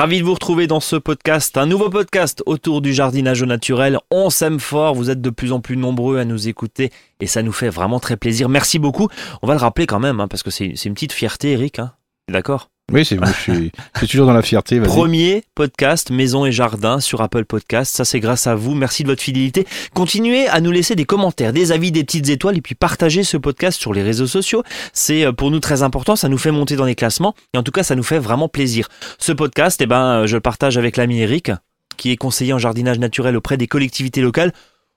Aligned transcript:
Ravi 0.00 0.20
de 0.20 0.24
vous 0.24 0.32
retrouver 0.32 0.66
dans 0.66 0.80
ce 0.80 0.96
podcast, 0.96 1.58
un 1.58 1.66
nouveau 1.66 1.90
podcast 1.90 2.42
autour 2.46 2.80
du 2.80 2.94
jardinage 2.94 3.42
au 3.42 3.44
naturel. 3.44 3.98
On 4.10 4.30
s'aime 4.30 4.58
fort, 4.58 4.94
vous 4.94 5.10
êtes 5.10 5.20
de 5.20 5.28
plus 5.28 5.52
en 5.52 5.60
plus 5.60 5.76
nombreux 5.76 6.16
à 6.16 6.24
nous 6.24 6.48
écouter 6.48 6.90
et 7.20 7.26
ça 7.26 7.42
nous 7.42 7.52
fait 7.52 7.68
vraiment 7.68 8.00
très 8.00 8.16
plaisir. 8.16 8.48
Merci 8.48 8.78
beaucoup. 8.78 9.10
On 9.42 9.46
va 9.46 9.52
le 9.52 9.60
rappeler 9.60 9.86
quand 9.86 10.00
même, 10.00 10.18
hein, 10.18 10.26
parce 10.26 10.42
que 10.42 10.50
c'est 10.50 10.72
une 10.86 10.94
petite 10.94 11.12
fierté, 11.12 11.50
Eric. 11.50 11.80
Hein. 11.80 11.92
D'accord? 12.30 12.70
Oui, 12.92 13.04
c'est, 13.04 13.18
je, 13.24 13.32
suis, 13.32 13.72
je 13.94 13.98
suis 13.98 14.08
toujours 14.08 14.26
dans 14.26 14.32
la 14.32 14.42
fierté. 14.42 14.80
Premier 14.80 15.44
podcast 15.54 16.10
Maison 16.10 16.44
et 16.44 16.52
Jardin 16.52 17.00
sur 17.00 17.20
Apple 17.20 17.44
Podcast. 17.44 17.94
Ça, 17.94 18.04
c'est 18.04 18.20
grâce 18.20 18.46
à 18.46 18.54
vous. 18.54 18.74
Merci 18.74 19.02
de 19.02 19.08
votre 19.08 19.22
fidélité. 19.22 19.66
Continuez 19.94 20.48
à 20.48 20.60
nous 20.60 20.70
laisser 20.70 20.96
des 20.96 21.04
commentaires, 21.04 21.52
des 21.52 21.72
avis, 21.72 21.92
des 21.92 22.04
petites 22.04 22.28
étoiles 22.28 22.56
et 22.56 22.60
puis 22.60 22.74
partagez 22.74 23.22
ce 23.22 23.36
podcast 23.36 23.80
sur 23.80 23.92
les 23.92 24.02
réseaux 24.02 24.26
sociaux. 24.26 24.62
C'est 24.92 25.24
euh, 25.24 25.32
pour 25.32 25.50
nous 25.50 25.60
très 25.60 25.82
important. 25.82 26.16
Ça 26.16 26.28
nous 26.28 26.38
fait 26.38 26.50
monter 26.50 26.76
dans 26.76 26.84
les 26.84 26.94
classements 26.94 27.34
et 27.54 27.58
en 27.58 27.62
tout 27.62 27.72
cas, 27.72 27.82
ça 27.82 27.94
nous 27.94 28.02
fait 28.02 28.18
vraiment 28.18 28.48
plaisir. 28.48 28.88
Ce 29.18 29.32
podcast, 29.32 29.80
eh 29.80 29.86
ben, 29.86 30.26
je 30.26 30.36
le 30.36 30.40
partage 30.40 30.76
avec 30.76 30.96
l'ami 30.96 31.20
Eric 31.20 31.52
qui 31.96 32.10
est 32.10 32.16
conseiller 32.16 32.54
en 32.54 32.58
jardinage 32.58 32.98
naturel 32.98 33.36
auprès 33.36 33.56
des 33.56 33.66
collectivités 33.66 34.22
locales. 34.22 34.52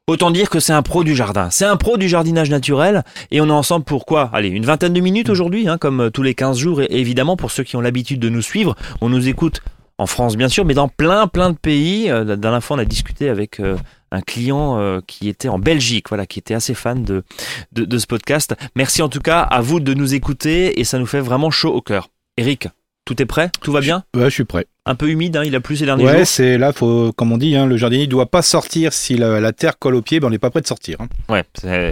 Autant 0.06 0.32
dire 0.32 0.50
que 0.50 0.60
c'est 0.60 0.74
un 0.74 0.82
pro 0.82 1.06
du 1.06 1.16
jardin. 1.16 1.50
C'est 1.50 1.64
un 1.64 1.78
pro 1.78 1.96
du 1.96 2.10
jardinage 2.10 2.50
naturel 2.50 3.06
et 3.32 3.40
on 3.40 3.48
est 3.48 3.52
ensemble 3.52 3.86
pour 3.86 4.06
quoi? 4.06 4.30
Allez, 4.34 4.50
une 4.50 4.66
vingtaine 4.66 4.92
de 4.92 5.00
minutes 5.00 5.30
aujourd'hui, 5.30 5.70
hein, 5.70 5.78
comme 5.78 6.02
euh, 6.02 6.10
tous 6.10 6.24
les 6.24 6.36
15 6.36 6.58
jours. 6.58 6.82
Et 6.82 6.88
évidemment, 6.90 7.38
pour 7.38 7.52
ceux 7.52 7.64
qui 7.64 7.78
ont 7.78 7.82
l'habitude 7.82 8.20
de 8.20 8.28
nous 8.28 8.42
suivre, 8.42 8.76
on 9.00 9.08
nous 9.08 9.30
écoute 9.30 9.62
en 9.98 10.06
France 10.06 10.36
bien 10.36 10.50
sûr, 10.50 10.66
mais 10.66 10.74
dans 10.74 10.90
plein 10.90 11.28
plein 11.28 11.52
de 11.52 11.58
pays. 11.58 12.12
Euh, 12.12 12.36
Dans 12.36 12.60
fois, 12.60 12.76
on 12.76 12.80
a 12.80 12.86
discuté 12.86 13.30
avec 13.30 13.62
euh, 13.62 13.78
un 14.12 14.20
client 14.20 15.00
qui 15.08 15.30
était 15.30 15.48
en 15.48 15.58
Belgique, 15.58 16.10
voilà, 16.10 16.26
qui 16.26 16.38
était 16.38 16.54
assez 16.54 16.74
fan 16.74 17.04
de, 17.06 17.24
de, 17.72 17.86
de 17.86 17.98
ce 17.98 18.06
podcast. 18.06 18.56
Merci 18.76 19.02
en 19.02 19.08
tout 19.08 19.22
cas 19.22 19.40
à 19.40 19.62
vous 19.62 19.80
de 19.80 19.94
nous 19.94 20.14
écouter 20.16 20.82
et 20.82 20.84
ça 20.84 21.00
nous 21.00 21.06
fait 21.08 21.22
vraiment 21.22 21.50
chaud 21.50 21.74
au 21.74 21.82
cœur. 21.82 22.10
Eric, 22.36 22.68
tout 23.06 23.22
est 23.22 23.26
prêt? 23.26 23.50
Tout 23.62 23.72
va 23.72 23.82
bien? 23.82 24.04
Ouais, 24.16 24.26
je 24.26 24.30
suis 24.30 24.46
prêt. 24.46 24.66
Un 24.86 24.96
peu 24.96 25.10
humide, 25.10 25.38
hein, 25.38 25.44
il 25.46 25.56
a 25.56 25.62
plu 25.62 25.78
ces 25.78 25.86
derniers 25.86 26.06
jours? 26.06 26.14
Ouais, 26.14 26.26
c'est 26.26 26.58
là, 26.58 26.74
faut, 26.74 27.12
comme 27.14 27.32
on 27.32 27.38
dit, 27.38 27.56
hein, 27.56 27.66
le 27.66 27.78
jardinier 27.78 28.06
ne 28.06 28.12
doit 28.12 28.26
pas 28.26 28.42
sortir 28.42 28.92
si 28.92 29.16
la, 29.16 29.52
terre 29.54 29.80
colle 29.80 29.96
au 29.96 30.02
pied, 30.02 30.20
ben 30.20 30.28
on 30.28 30.30
n'est 30.30 30.40
pas 30.40 30.50
prêt 30.50 30.62
de 30.62 30.68
sortir. 30.68 30.98
Hein. 31.00 31.08
Ouais, 31.30 31.44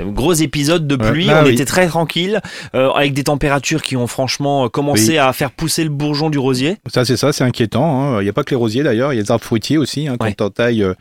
gros 0.07 0.33
épisode 0.33 0.87
de 0.87 0.95
pluie, 0.95 1.29
ah 1.29 1.43
on 1.45 1.49
était 1.49 1.65
très 1.65 1.87
tranquille, 1.87 2.41
euh, 2.75 2.89
avec 2.91 3.13
des 3.13 3.23
températures 3.23 3.81
qui 3.81 3.95
ont 3.95 4.07
franchement 4.07 4.67
commencé 4.69 5.17
à 5.17 5.31
faire 5.31 5.51
pousser 5.51 5.83
le 5.83 5.89
bourgeon 5.89 6.29
du 6.29 6.37
rosier. 6.37 6.77
Ça, 6.87 7.05
c'est 7.05 7.17
ça, 7.17 7.31
c'est 7.31 7.43
inquiétant. 7.43 8.19
Il 8.19 8.23
n'y 8.23 8.29
a 8.29 8.33
pas 8.33 8.43
que 8.43 8.51
les 8.51 8.57
rosiers 8.57 8.83
d'ailleurs, 8.83 9.13
il 9.13 9.17
y 9.17 9.19
a 9.19 9.23
des 9.23 9.31
arbres 9.31 9.43
fruitiers 9.43 9.77
aussi. 9.77 10.07
quand 10.19 10.41
on 10.41 10.49
taille 10.49 10.83
euh, 10.83 10.93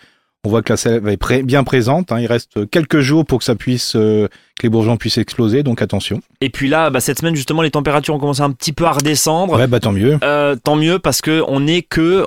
on 0.44 0.48
voit 0.48 0.62
que 0.62 0.72
la 0.72 0.76
sève 0.76 1.06
est 1.08 1.42
bien 1.42 1.64
présente. 1.64 2.12
Hein. 2.12 2.20
Il 2.20 2.26
reste 2.26 2.68
quelques 2.70 3.00
jours 3.00 3.26
pour 3.26 3.38
que 3.38 3.44
ça 3.44 3.54
puisse, 3.54 3.94
euh, 3.96 4.28
que 4.58 4.62
les 4.62 4.68
bourgeons 4.68 4.96
puissent 4.96 5.18
exploser, 5.18 5.62
donc 5.62 5.82
attention. 5.82 6.20
Et 6.40 6.48
puis 6.48 6.68
là, 6.68 6.90
bah, 6.90 7.00
cette 7.00 7.18
semaine 7.18 7.36
justement, 7.36 7.62
les 7.62 7.70
températures 7.70 8.14
ont 8.14 8.18
commencé 8.18 8.40
un 8.40 8.50
petit 8.50 8.72
peu 8.72 8.84
à 8.84 8.92
redescendre. 8.92 9.54
Ouais, 9.54 9.66
bah 9.66 9.80
tant 9.80 9.92
mieux. 9.92 10.18
Euh, 10.24 10.56
tant 10.56 10.76
mieux 10.76 10.98
parce 10.98 11.20
que 11.20 11.42
on 11.48 11.66
est 11.66 11.82
que 11.82 12.26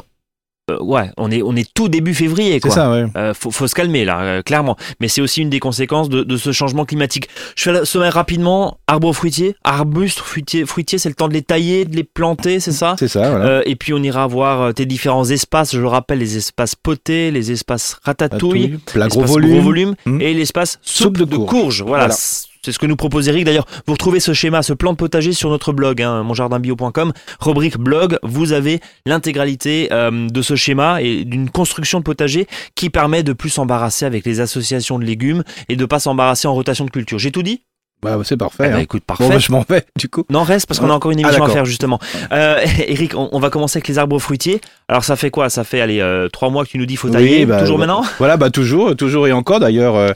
euh, 0.73 0.83
ouais, 0.83 1.09
on 1.17 1.31
est, 1.31 1.41
on 1.41 1.55
est 1.55 1.71
tout 1.73 1.89
début 1.89 2.13
février. 2.13 2.59
C'est 2.61 2.69
ça, 2.69 2.91
ouais. 2.91 3.05
Euh, 3.15 3.33
faut, 3.33 3.51
faut, 3.51 3.67
se 3.67 3.75
calmer 3.75 4.05
là, 4.05 4.21
euh, 4.21 4.41
clairement. 4.41 4.77
Mais 4.99 5.07
c'est 5.07 5.21
aussi 5.21 5.41
une 5.41 5.49
des 5.49 5.59
conséquences 5.59 6.09
de, 6.09 6.23
de, 6.23 6.37
ce 6.37 6.51
changement 6.51 6.85
climatique. 6.85 7.29
Je 7.55 7.63
fais 7.63 7.71
le 7.71 7.85
sommaire 7.85 8.13
rapidement. 8.13 8.77
Arbres 8.87 9.13
fruitiers, 9.13 9.55
arbustes 9.63 10.19
fruitiers, 10.19 10.65
fruitiers 10.65 10.97
c'est 10.97 11.09
le 11.09 11.15
temps 11.15 11.27
de 11.27 11.33
les 11.33 11.41
tailler, 11.41 11.85
de 11.85 11.95
les 11.95 12.03
planter, 12.03 12.59
c'est 12.59 12.71
ça? 12.71 12.95
C'est 12.97 13.07
ça, 13.07 13.29
voilà. 13.29 13.45
Euh, 13.45 13.61
et 13.65 13.75
puis 13.75 13.93
on 13.93 14.01
ira 14.01 14.27
voir 14.27 14.73
tes 14.73 14.85
différents 14.85 15.29
espaces. 15.29 15.73
Je 15.73 15.79
le 15.79 15.87
rappelle, 15.87 16.19
les 16.19 16.37
espaces 16.37 16.75
potés, 16.75 17.31
les 17.31 17.51
espaces 17.51 17.97
ratatouille, 18.03 18.79
les 18.95 19.07
gros 19.07 19.23
volume, 19.23 19.51
gros 19.51 19.61
volume 19.61 19.95
mmh. 20.05 20.21
et 20.21 20.33
l'espace 20.33 20.79
soupe, 20.81 21.17
de, 21.17 21.37
courge. 21.37 21.83
Voilà. 21.83 22.07
voilà. 22.07 22.15
C'est 22.63 22.71
ce 22.71 22.79
que 22.79 22.85
nous 22.85 22.95
propose 22.95 23.27
Eric. 23.27 23.43
D'ailleurs, 23.43 23.65
vous 23.85 23.93
retrouvez 23.93 24.21
ce 24.21 24.33
schéma, 24.33 24.63
ce 24.63 24.71
plan 24.71 24.93
de 24.93 24.97
potager 24.97 25.33
sur 25.33 25.49
notre 25.49 25.73
blog, 25.73 26.01
hein, 26.01 26.23
monjardinbio.com, 26.23 27.11
rubrique 27.41 27.77
blog. 27.77 28.17
Vous 28.23 28.53
avez 28.53 28.79
l'intégralité 29.05 29.89
euh, 29.91 30.29
de 30.29 30.41
ce 30.41 30.55
schéma 30.55 31.01
et 31.01 31.25
d'une 31.25 31.49
construction 31.49 31.99
de 31.99 32.03
potager 32.03 32.47
qui 32.75 32.89
permet 32.89 33.21
de 33.21 33.33
plus 33.33 33.49
s'embarrasser 33.49 34.05
avec 34.05 34.25
les 34.25 34.39
associations 34.39 34.97
de 34.97 35.03
légumes 35.03 35.43
et 35.67 35.75
de 35.75 35.85
pas 35.85 35.99
s'embarrasser 35.99 36.47
en 36.47 36.53
rotation 36.53 36.85
de 36.85 36.89
culture. 36.89 37.19
J'ai 37.19 37.31
tout 37.31 37.43
dit? 37.43 37.61
Bah, 38.03 38.17
c'est 38.23 38.37
parfait. 38.37 38.65
Eh 38.65 38.69
ben, 38.69 38.75
hein. 38.75 38.79
écoute, 38.79 39.03
parfait. 39.03 39.23
Bon, 39.23 39.29
bah, 39.29 39.39
je 39.39 39.51
m'en 39.51 39.65
vais, 39.67 39.85
du 39.97 40.09
coup. 40.09 40.25
Non, 40.29 40.43
reste, 40.43 40.67
parce 40.67 40.79
qu'on 40.79 40.89
a 40.89 40.93
encore 40.93 41.11
une 41.11 41.19
ah, 41.19 41.27
émission 41.27 41.45
à 41.45 41.49
faire, 41.49 41.65
justement. 41.65 41.99
Euh, 42.33 42.59
Eric, 42.87 43.13
on, 43.15 43.39
va 43.39 43.49
commencer 43.49 43.77
avec 43.77 43.87
les 43.87 43.97
arbres 43.97 44.19
fruitiers. 44.19 44.59
Alors, 44.89 45.05
ça 45.05 45.15
fait 45.15 45.31
quoi? 45.31 45.49
Ça 45.49 45.63
fait, 45.63 45.79
allez, 45.79 46.01
euh, 46.01 46.27
trois 46.27 46.49
mois 46.49 46.65
que 46.65 46.69
tu 46.69 46.77
nous 46.77 46.85
dis 46.85 46.97
faut 46.97 47.09
tailler. 47.09 47.45
Bah, 47.45 47.59
toujours 47.59 47.79
maintenant? 47.79 48.03
Voilà, 48.19 48.35
bah, 48.35 48.49
toujours, 48.49 48.95
toujours 48.97 49.27
et 49.27 49.31
encore. 49.31 49.61
D'ailleurs, 49.61 49.95
euh, 49.95 50.11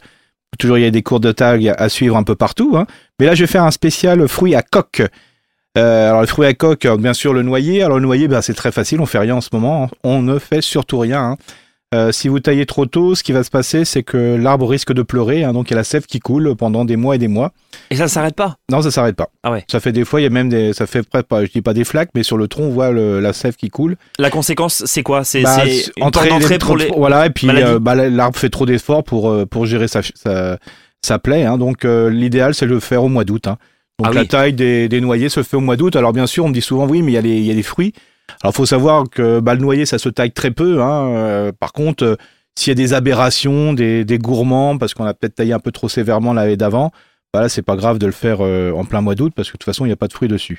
Toujours, 0.57 0.77
il 0.77 0.81
y 0.81 0.87
a 0.87 0.91
des 0.91 1.03
cours 1.03 1.19
de 1.19 1.31
tag 1.31 1.73
à 1.77 1.89
suivre 1.89 2.17
un 2.17 2.23
peu 2.23 2.35
partout. 2.35 2.75
Hein. 2.77 2.87
Mais 3.19 3.25
là, 3.25 3.35
je 3.35 3.43
vais 3.43 3.47
faire 3.47 3.63
un 3.63 3.71
spécial 3.71 4.27
fruit 4.27 4.55
à 4.55 4.61
coque. 4.61 5.03
Euh, 5.77 6.09
alors, 6.09 6.21
le 6.21 6.27
fruit 6.27 6.47
à 6.47 6.53
coque, 6.53 6.87
bien 6.97 7.13
sûr, 7.13 7.33
le 7.33 7.43
noyer. 7.43 7.83
Alors, 7.83 7.99
le 7.99 8.03
noyer, 8.03 8.27
ben, 8.27 8.41
c'est 8.41 8.55
très 8.55 8.71
facile. 8.71 8.99
On 8.99 9.05
fait 9.05 9.19
rien 9.19 9.35
en 9.35 9.41
ce 9.41 9.49
moment. 9.51 9.89
On 10.03 10.21
ne 10.21 10.39
fait 10.39 10.61
surtout 10.61 10.97
rien. 10.97 11.21
Hein. 11.21 11.37
Euh, 11.95 12.11
si 12.11 12.27
vous 12.27 12.41
taillez 12.41 12.65
trop 12.65 12.85
tôt, 12.85 13.15
ce 13.15 13.23
qui 13.23 13.31
va 13.31 13.45
se 13.45 13.49
passer, 13.49 13.85
c'est 13.85 14.03
que 14.03 14.35
l'arbre 14.35 14.67
risque 14.67 14.91
de 14.91 15.01
pleurer, 15.03 15.45
hein, 15.45 15.53
donc 15.53 15.69
il 15.69 15.71
y 15.71 15.73
a 15.73 15.77
la 15.77 15.85
sève 15.85 16.05
qui 16.05 16.19
coule 16.19 16.53
pendant 16.57 16.83
des 16.83 16.97
mois 16.97 17.15
et 17.15 17.17
des 17.17 17.29
mois. 17.29 17.53
Et 17.91 17.95
ça 17.95 18.03
ne 18.03 18.07
s'arrête 18.09 18.35
pas? 18.35 18.57
Non, 18.69 18.81
ça 18.81 18.91
s'arrête 18.91 19.15
pas. 19.15 19.29
Ah 19.43 19.51
ouais. 19.51 19.63
Ça 19.71 19.79
fait 19.79 19.93
des 19.93 20.03
fois, 20.03 20.19
il 20.19 20.23
y 20.23 20.27
a 20.27 20.29
même 20.29 20.49
des, 20.49 20.73
ça 20.73 20.85
fait 20.85 21.03
pas, 21.07 21.23
je 21.45 21.49
dis 21.49 21.61
pas 21.61 21.73
des 21.73 21.85
flaques, 21.85 22.09
mais 22.13 22.23
sur 22.23 22.35
le 22.35 22.49
tronc, 22.49 22.63
on 22.63 22.69
voit 22.71 22.91
la 22.91 23.31
sève 23.31 23.55
qui 23.55 23.69
coule. 23.69 23.95
La 24.19 24.29
conséquence, 24.29 24.83
c'est 24.85 25.01
quoi? 25.01 25.23
C'est 25.23 25.43
bah, 25.43 25.63
une 25.95 26.57
pour 26.59 26.75
les 26.75 26.89
voilà, 26.89 27.27
et 27.27 27.29
puis 27.29 27.47
euh, 27.49 27.79
bah, 27.79 27.95
l'arbre 27.95 28.37
fait 28.37 28.49
trop 28.49 28.65
d'efforts 28.65 29.05
pour 29.05 29.29
euh, 29.29 29.45
pour 29.45 29.65
gérer 29.65 29.87
sa, 29.87 30.01
sa, 31.01 31.19
plaie. 31.19 31.45
Hein, 31.45 31.57
donc 31.57 31.85
l'idéal, 31.85 32.53
c'est 32.53 32.65
de 32.65 32.71
le 32.71 32.81
faire 32.81 33.01
au 33.01 33.07
mois 33.07 33.23
d'août. 33.23 33.47
Hein. 33.47 33.57
Donc 33.99 34.09
ah 34.11 34.13
la 34.13 34.25
taille 34.25 34.53
des, 34.53 34.89
des, 34.89 34.99
noyers 34.99 35.29
se 35.29 35.41
fait 35.41 35.55
au 35.55 35.61
mois 35.61 35.77
d'août. 35.77 35.95
Alors 35.95 36.11
bien 36.11 36.27
sûr, 36.27 36.43
on 36.43 36.49
me 36.49 36.53
dit 36.53 36.61
souvent 36.61 36.85
oui, 36.85 37.01
mais 37.01 37.13
il 37.13 37.15
y 37.15 37.17
a 37.17 37.21
les, 37.21 37.37
il 37.37 37.45
y 37.45 37.51
a 37.51 37.53
les 37.53 37.63
fruits. 37.63 37.93
Alors 38.41 38.53
faut 38.53 38.65
savoir 38.65 39.05
que 39.09 39.39
bah, 39.39 39.55
le 39.55 39.61
noyer, 39.61 39.85
ça 39.85 39.97
se 39.97 40.09
taille 40.09 40.31
très 40.31 40.51
peu. 40.51 40.81
Hein. 40.81 41.51
par 41.59 41.73
contre 41.73 42.17
s'il 42.57 42.71
y 42.71 42.71
a 42.71 42.75
des 42.75 42.93
aberrations, 42.93 43.73
des, 43.73 44.19
gourmands, 44.19 44.79
parce 44.79 44.95
qu'on 44.95 45.05
a 45.05 45.13
peut-être 45.13 45.35
taillé 45.35 45.53
un 45.53 45.59
peu 45.59 45.71
trop 45.71 45.89
sévèrement 45.89 46.33
l'année 46.33 46.57
d'avant, 46.57 46.91
bah 47.31 47.41
là, 47.41 47.49
c'est 47.49 47.61
pas 47.61 47.75
grave 47.75 47.99
de 47.99 48.07
le 48.07 48.11
faire 48.11 48.37
euh, 48.41 48.71
en 48.71 48.83
plein 48.83 49.01
mois 49.01 49.13
d'août, 49.13 49.31
parce 49.35 49.49
que 49.49 49.53
de 49.53 49.59
toute 49.59 49.65
façon, 49.65 49.85
il 49.85 49.89
n'y 49.89 49.93
a 49.93 49.97
pas 49.97 50.07
de 50.07 50.13
fruits 50.13 50.27
dessus. 50.27 50.57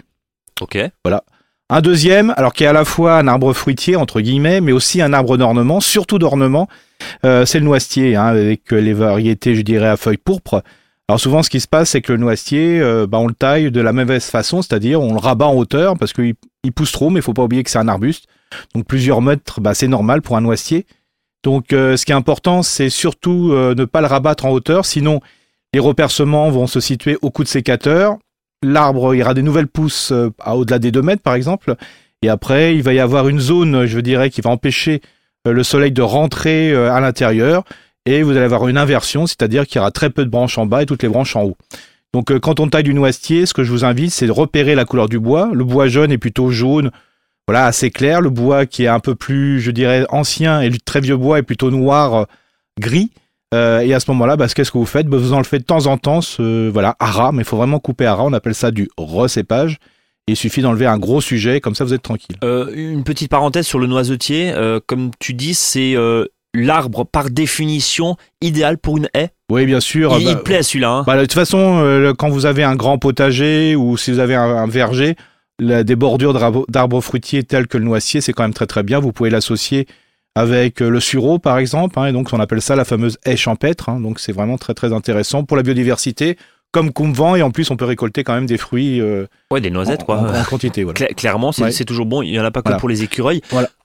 Ok. 0.60 0.78
Voilà. 1.04 1.24
Un 1.70 1.80
deuxième, 1.80 2.32
alors 2.36 2.52
qui 2.52 2.62
est 2.62 2.68
à 2.68 2.72
la 2.72 2.84
fois 2.84 3.18
un 3.18 3.26
arbre 3.26 3.52
fruitier, 3.52 3.96
entre 3.96 4.20
guillemets, 4.20 4.60
mais 4.60 4.70
aussi 4.70 5.02
un 5.02 5.12
arbre 5.12 5.36
d'ornement, 5.36 5.80
surtout 5.80 6.20
d'ornement, 6.20 6.68
euh, 7.24 7.44
c'est 7.44 7.58
le 7.58 7.64
noisetier, 7.64 8.14
hein, 8.14 8.26
avec 8.26 8.70
les 8.70 8.92
variétés, 8.92 9.56
je 9.56 9.62
dirais, 9.62 9.88
à 9.88 9.96
feuilles 9.96 10.18
pourpres. 10.18 10.62
Alors 11.08 11.18
souvent, 11.18 11.42
ce 11.42 11.50
qui 11.50 11.58
se 11.58 11.66
passe, 11.68 11.90
c'est 11.90 12.00
que 12.00 12.12
le 12.12 12.18
noisetier, 12.18 12.80
euh, 12.80 13.08
bah, 13.08 13.18
on 13.18 13.26
le 13.26 13.34
taille 13.34 13.72
de 13.72 13.80
la 13.80 13.92
mauvaise 13.92 14.26
façon, 14.26 14.62
c'est-à-dire 14.62 15.02
on 15.02 15.14
le 15.14 15.18
rabat 15.18 15.46
en 15.46 15.54
hauteur, 15.54 15.98
parce 15.98 16.12
qu'il 16.12 16.34
pousse 16.72 16.92
trop, 16.92 17.10
mais 17.10 17.20
il 17.20 17.22
faut 17.22 17.34
pas 17.34 17.42
oublier 17.42 17.62
que 17.62 17.70
c'est 17.70 17.78
un 17.78 17.88
arbuste. 17.88 18.26
Donc 18.74 18.86
plusieurs 18.86 19.22
mètres, 19.22 19.60
bah, 19.60 19.74
c'est 19.74 19.88
normal 19.88 20.22
pour 20.22 20.36
un 20.36 20.40
noisetier. 20.40 20.86
Donc 21.44 21.72
euh, 21.72 21.96
ce 21.96 22.04
qui 22.04 22.12
est 22.12 22.16
important, 22.16 22.62
c'est 22.62 22.90
surtout 22.90 23.50
euh, 23.52 23.74
ne 23.74 23.84
pas 23.84 24.00
le 24.00 24.06
rabattre 24.06 24.44
en 24.44 24.50
hauteur, 24.50 24.84
sinon 24.84 25.20
les 25.72 25.80
repercements 25.80 26.50
vont 26.50 26.66
se 26.66 26.80
situer 26.80 27.16
au 27.22 27.30
coup 27.30 27.44
de 27.44 27.48
sécateur. 27.48 28.18
L'arbre 28.62 29.14
ira 29.14 29.34
des 29.34 29.42
nouvelles 29.42 29.68
pousses 29.68 30.10
euh, 30.10 30.30
à 30.40 30.56
au-delà 30.56 30.78
des 30.78 30.90
2 30.90 31.02
mètres 31.02 31.22
par 31.22 31.34
exemple, 31.34 31.76
et 32.22 32.28
après 32.28 32.74
il 32.74 32.82
va 32.82 32.92
y 32.92 33.00
avoir 33.00 33.28
une 33.28 33.38
zone, 33.38 33.86
je 33.86 34.00
dirais, 34.00 34.30
qui 34.30 34.40
va 34.40 34.50
empêcher 34.50 35.00
le 35.46 35.62
soleil 35.62 35.92
de 35.92 36.02
rentrer 36.02 36.74
à 36.74 37.00
l'intérieur, 37.00 37.62
et 38.04 38.22
vous 38.22 38.32
allez 38.32 38.40
avoir 38.40 38.68
une 38.68 38.76
inversion, 38.76 39.26
c'est-à-dire 39.26 39.66
qu'il 39.66 39.76
y 39.76 39.78
aura 39.78 39.92
très 39.92 40.10
peu 40.10 40.24
de 40.24 40.30
branches 40.30 40.58
en 40.58 40.66
bas 40.66 40.82
et 40.82 40.86
toutes 40.86 41.02
les 41.02 41.08
branches 41.08 41.36
en 41.36 41.44
haut. 41.44 41.56
Donc 42.14 42.36
quand 42.38 42.60
on 42.60 42.68
taille 42.68 42.84
du 42.84 42.94
noisetier, 42.94 43.46
ce 43.46 43.52
que 43.52 43.64
je 43.64 43.70
vous 43.70 43.84
invite, 43.84 44.12
c'est 44.12 44.26
de 44.26 44.32
repérer 44.32 44.74
la 44.74 44.84
couleur 44.84 45.08
du 45.08 45.18
bois. 45.18 45.50
Le 45.52 45.64
bois 45.64 45.88
jaune 45.88 46.10
est 46.10 46.18
plutôt 46.18 46.50
jaune, 46.50 46.90
voilà, 47.48 47.64
assez 47.64 47.90
clair. 47.90 48.20
Le 48.20 48.28
bois 48.28 48.66
qui 48.66 48.84
est 48.84 48.88
un 48.88 49.00
peu 49.00 49.14
plus, 49.14 49.58
je 49.60 49.70
dirais, 49.70 50.04
ancien 50.10 50.60
et 50.60 50.68
le 50.68 50.76
très 50.76 51.00
vieux 51.00 51.16
bois 51.16 51.38
est 51.38 51.42
plutôt 51.42 51.70
noir, 51.70 52.14
euh, 52.14 52.24
gris. 52.78 53.10
Euh, 53.54 53.80
et 53.80 53.94
à 53.94 54.00
ce 54.00 54.10
moment-là, 54.10 54.36
bah, 54.36 54.48
qu'est-ce 54.48 54.70
que 54.70 54.76
vous 54.76 54.84
faites? 54.84 55.06
Bah, 55.06 55.16
Vous 55.16 55.32
en 55.32 55.42
faites 55.42 55.62
de 55.62 55.66
temps 55.66 55.86
en 55.86 55.96
temps, 55.96 56.20
ce, 56.20 56.68
voilà, 56.68 56.94
à 57.00 57.32
mais 57.32 57.38
il 57.38 57.44
faut 57.46 57.56
vraiment 57.56 57.78
couper 57.78 58.04
à. 58.04 58.20
On 58.22 58.34
appelle 58.34 58.54
ça 58.54 58.70
du 58.70 58.90
recépage. 58.98 59.78
il 60.26 60.36
suffit 60.36 60.60
d'enlever 60.60 60.84
un 60.84 60.98
gros 60.98 61.22
sujet, 61.22 61.62
comme 61.62 61.74
ça 61.74 61.84
vous 61.84 61.94
êtes 61.94 62.02
tranquille. 62.02 62.36
Euh, 62.44 62.70
une 62.74 63.02
petite 63.02 63.30
parenthèse 63.30 63.66
sur 63.66 63.78
le 63.78 63.86
noisetier. 63.86 64.52
comme 64.86 65.10
tu 65.18 65.32
dis, 65.32 65.54
c'est 65.54 65.94
l'arbre 66.52 67.04
par 67.04 67.30
définition 67.30 68.16
idéal 68.42 68.76
pour 68.76 68.98
une 68.98 69.08
haie. 69.14 69.30
Oui, 69.50 69.66
bien 69.66 69.80
sûr. 69.80 70.16
Il, 70.18 70.26
bah, 70.26 70.36
plaît 70.36 70.62
celui-là. 70.62 70.90
Hein. 70.90 71.04
Bah, 71.06 71.16
de 71.16 71.22
toute 71.22 71.32
façon, 71.32 72.12
quand 72.18 72.28
vous 72.28 72.46
avez 72.46 72.64
un 72.64 72.76
grand 72.76 72.98
potager 72.98 73.76
ou 73.76 73.96
si 73.96 74.12
vous 74.12 74.18
avez 74.18 74.34
un 74.34 74.66
verger, 74.66 75.16
des 75.60 75.96
bordures 75.96 76.34
d'arbres 76.68 77.00
fruitiers 77.00 77.42
tels 77.42 77.66
que 77.66 77.78
le 77.78 77.84
noisier, 77.84 78.20
c'est 78.20 78.32
quand 78.32 78.44
même 78.44 78.54
très 78.54 78.66
très 78.66 78.82
bien. 78.82 79.00
Vous 79.00 79.12
pouvez 79.12 79.30
l'associer 79.30 79.86
avec 80.34 80.80
euh, 80.82 80.88
le 80.88 81.00
sureau 81.00 81.38
par 81.38 81.58
exemple, 81.58 81.98
hein, 81.98 82.06
et 82.06 82.12
donc 82.12 82.28
on 82.32 82.38
appelle 82.38 82.62
ça 82.62 82.76
la 82.76 82.84
fameuse 82.84 83.18
haie 83.24 83.36
champêtre. 83.36 83.88
Hein, 83.88 84.00
donc 84.00 84.20
c'est 84.20 84.32
vraiment 84.32 84.56
très 84.56 84.74
très 84.74 84.92
intéressant 84.92 85.44
pour 85.44 85.56
la 85.56 85.62
biodiversité. 85.62 86.36
Comme 86.70 86.92
vent 87.12 87.34
et 87.34 87.42
en 87.42 87.50
plus 87.50 87.70
on 87.70 87.76
peut 87.76 87.86
récolter 87.86 88.24
quand 88.24 88.34
même 88.34 88.46
des 88.46 88.58
fruits. 88.58 89.00
Euh, 89.00 89.26
ouais, 89.50 89.60
des 89.60 89.70
noisettes 89.70 90.04
quoi. 90.04 90.18
En, 90.18 90.44
quantité, 90.44 90.84
voilà. 90.84 91.06
clairement, 91.08 91.50
c'est 91.50 91.84
toujours 91.86 92.06
bon. 92.06 92.20
Il 92.22 92.28
y 92.28 92.38
en 92.38 92.44
a 92.44 92.50
pas 92.50 92.62
que 92.62 92.72
pour 92.78 92.88
les 92.90 93.02
écureuils. 93.02 93.40
Voilà 93.50 93.68
euh, 93.68 93.77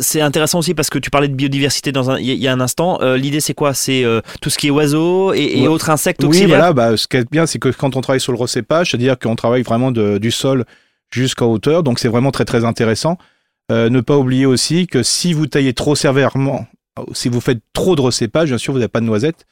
c'est 0.00 0.20
intéressant 0.20 0.58
aussi 0.58 0.74
parce 0.74 0.90
que 0.90 0.98
tu 0.98 1.10
parlais 1.10 1.28
de 1.28 1.34
biodiversité 1.34 1.92
dans 1.92 2.10
un, 2.10 2.18
il 2.18 2.26
y 2.34 2.48
a 2.48 2.52
un 2.52 2.60
instant. 2.60 2.98
L'idée 3.14 3.40
c'est 3.40 3.54
quoi? 3.54 3.74
C'est 3.74 4.04
tout 4.40 4.50
ce 4.50 4.58
qui 4.58 4.68
est 4.68 4.70
oiseaux 4.70 5.32
et, 5.32 5.66
autres 5.68 5.90
insectes 5.90 6.24
auxiliaires? 6.24 6.48
Oui, 6.48 6.54
voilà. 6.54 6.72
Bah, 6.72 6.96
ce 6.96 7.06
qui 7.06 7.16
est 7.16 7.30
bien, 7.30 7.46
c'est 7.46 7.58
que 7.58 7.68
quand 7.68 7.96
on 7.96 8.00
travaille 8.00 8.20
sur 8.20 8.32
le 8.32 8.38
recépage, 8.38 8.90
c'est-à-dire 8.90 9.18
qu'on 9.18 9.36
travaille 9.36 9.62
vraiment 9.62 9.90
de, 9.92 10.18
du 10.18 10.30
sol 10.30 10.64
jusqu'à 11.10 11.46
hauteur. 11.46 11.82
Donc 11.82 11.98
c'est 11.98 12.08
vraiment 12.08 12.30
très 12.30 12.44
très 12.44 12.64
intéressant. 12.64 13.18
Euh, 13.70 13.88
ne 13.88 14.00
pas 14.00 14.16
oublier 14.16 14.46
aussi 14.46 14.86
que 14.86 15.02
si 15.02 15.32
vous 15.32 15.46
taillez 15.46 15.74
trop 15.74 15.94
sévèrement, 15.94 16.66
si 17.12 17.28
vous 17.28 17.40
faites 17.40 17.60
trop 17.72 17.94
de 17.94 18.00
recépage, 18.00 18.48
bien 18.48 18.58
sûr, 18.58 18.72
vous 18.72 18.78
n'avez 18.78 18.88
pas 18.88 19.00
de 19.00 19.06
noisette. 19.06 19.46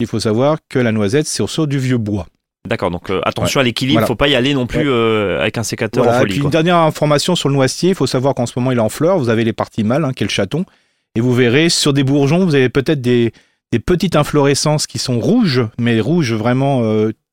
Il 0.00 0.06
faut 0.06 0.20
savoir 0.20 0.58
que 0.68 0.78
la 0.78 0.92
noisette, 0.92 1.26
c'est 1.26 1.46
sur 1.46 1.66
du 1.66 1.78
vieux 1.78 1.98
bois. 1.98 2.26
D'accord, 2.68 2.92
donc 2.92 3.10
euh, 3.10 3.20
attention 3.24 3.60
à 3.60 3.64
l'équilibre, 3.64 4.00
il 4.00 4.02
ne 4.02 4.06
faut 4.06 4.14
pas 4.14 4.28
y 4.28 4.36
aller 4.36 4.54
non 4.54 4.68
plus 4.68 4.88
euh, 4.88 5.40
avec 5.40 5.58
un 5.58 5.64
sécateur 5.64 6.06
en 6.06 6.12
folie. 6.12 6.38
une 6.38 6.48
dernière 6.48 6.76
information 6.76 7.34
sur 7.34 7.48
le 7.48 7.56
noisetier, 7.56 7.88
il 7.90 7.94
faut 7.96 8.06
savoir 8.06 8.34
qu'en 8.34 8.46
ce 8.46 8.52
moment 8.56 8.70
il 8.70 8.78
est 8.78 8.82
en 8.82 8.88
fleurs, 8.88 9.18
vous 9.18 9.30
avez 9.30 9.42
les 9.42 9.52
parties 9.52 9.82
mâles, 9.82 10.04
hein, 10.04 10.12
qui 10.12 10.22
est 10.22 10.26
le 10.26 10.30
chaton, 10.30 10.64
et 11.16 11.20
vous 11.20 11.34
verrez 11.34 11.68
sur 11.68 11.92
des 11.92 12.04
bourgeons, 12.04 12.44
vous 12.44 12.54
avez 12.54 12.68
peut-être 12.68 13.00
des, 13.00 13.32
petites 13.84 14.14
inflorescences 14.14 14.86
qui 14.86 14.98
sont 14.98 15.18
rouges, 15.18 15.66
mais 15.78 16.00
rouges 16.00 16.34
vraiment 16.34 16.82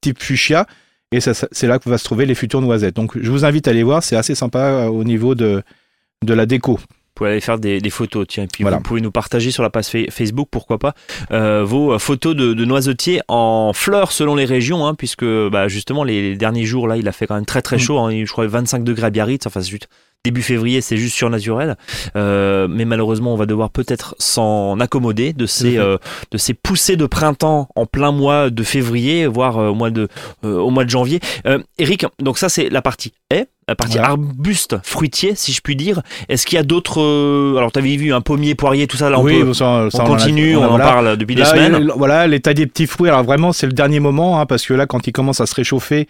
type 0.01 0.19
fuchsia, 0.19 0.65
et 1.11 1.19
c'est 1.19 1.67
là 1.67 1.77
que 1.77 1.89
va 1.89 1.97
se 1.99 2.05
trouver 2.05 2.25
les 2.25 2.35
futures 2.35 2.61
noisettes. 2.61 2.95
Donc 2.95 3.19
je 3.19 3.29
vous 3.29 3.45
invite 3.45 3.67
à 3.67 3.71
aller 3.71 3.83
voir, 3.83 4.01
c'est 4.01 4.15
assez 4.15 4.35
sympa 4.35 4.87
au 4.87 5.03
niveau 5.03 5.35
de, 5.35 5.61
de 6.25 6.33
la 6.33 6.45
déco. 6.47 6.79
Vous 7.19 7.25
pouvez 7.25 7.31
aller 7.31 7.41
faire 7.41 7.59
des, 7.59 7.89
photos, 7.89 8.25
tiens, 8.29 8.45
et 8.45 8.47
puis 8.47 8.63
vous 8.63 8.79
pouvez 8.79 9.01
nous 9.01 9.11
partager 9.11 9.51
sur 9.51 9.61
la 9.61 9.69
page 9.69 9.87
Facebook, 10.09 10.47
pourquoi 10.49 10.77
pas, 10.77 10.93
euh, 11.31 11.65
vos 11.65 11.91
euh, 11.91 11.99
photos 11.99 12.33
de, 12.33 12.53
noisetiers 12.63 13.19
en 13.27 13.73
fleurs 13.73 14.13
selon 14.13 14.35
les 14.35 14.45
régions, 14.45 14.87
hein, 14.87 14.95
puisque 14.95 15.25
bah, 15.25 15.67
justement 15.67 16.05
les, 16.05 16.37
derniers 16.37 16.63
jours 16.63 16.87
là, 16.87 16.95
il 16.95 17.05
a 17.09 17.11
fait 17.11 17.27
quand 17.27 17.35
même 17.35 17.45
très 17.45 17.61
très 17.61 17.75
mm. 17.75 17.79
chaud, 17.79 17.99
hein, 17.99 18.23
je 18.23 18.31
crois 18.31 18.47
25 18.47 18.85
degrés 18.85 19.07
à 19.07 19.09
Biarritz, 19.09 19.45
enfin 19.45 19.59
c'est 19.59 19.69
juste 19.69 19.89
début 20.25 20.41
février, 20.41 20.81
c'est 20.81 20.97
juste 20.97 21.15
surnaturel. 21.15 21.77
Euh, 22.15 22.67
mais 22.69 22.85
malheureusement, 22.85 23.33
on 23.33 23.37
va 23.37 23.45
devoir 23.45 23.69
peut-être 23.69 24.15
s'en 24.19 24.79
accommoder 24.79 25.33
de 25.33 25.45
ces 25.45 25.77
euh, 25.77 25.97
de 26.31 26.37
ces 26.37 26.53
poussées 26.53 26.97
de 26.97 27.05
printemps 27.05 27.69
en 27.75 27.85
plein 27.85 28.11
mois 28.11 28.49
de 28.49 28.63
février, 28.63 29.27
voire 29.27 29.57
euh, 29.57 29.69
au 29.69 29.75
mois 29.75 29.91
de 29.91 30.07
au 30.43 30.69
mois 30.69 30.83
de 30.83 30.89
janvier. 30.89 31.19
Eric, 31.77 32.05
donc 32.19 32.37
ça 32.37 32.49
c'est 32.49 32.69
la 32.69 32.81
partie 32.81 33.13
la 33.69 33.75
partie 33.75 33.99
arbuste 33.99 34.77
fruitier, 34.83 35.33
si 35.35 35.53
je 35.53 35.61
puis 35.61 35.75
dire. 35.75 36.01
Est-ce 36.27 36.45
qu'il 36.45 36.55
y 36.55 36.59
a 36.59 36.63
d'autres 36.63 37.01
Alors, 37.57 37.71
tu 37.71 37.79
avais 37.79 37.95
vu 37.95 38.13
un 38.13 38.21
pommier, 38.21 38.55
poirier, 38.55 38.87
tout 38.87 38.97
ça. 38.97 39.09
Là, 39.09 39.19
on, 39.19 39.23
oui, 39.23 39.43
on 39.43 40.05
continue, 40.05 40.57
on, 40.57 40.63
en 40.63 40.77
parle 40.77 41.17
depuis 41.17 41.35
des 41.35 41.45
semaines. 41.45 41.91
voilà, 41.95 42.27
l'état 42.27 42.53
des 42.53 42.65
petits 42.65 42.87
fruits. 42.87 43.09
Alors 43.09 43.23
vraiment, 43.23 43.53
c'est 43.53 43.67
le 43.67 43.73
dernier 43.73 43.99
moment, 43.99 44.39
hein, 44.39 44.45
parce 44.45 44.65
que 44.65 44.73
là, 44.73 44.87
quand 44.87 45.07
il 45.07 45.11
commence 45.11 45.39
à 45.39 45.45
se 45.45 45.55
réchauffer, 45.55 46.07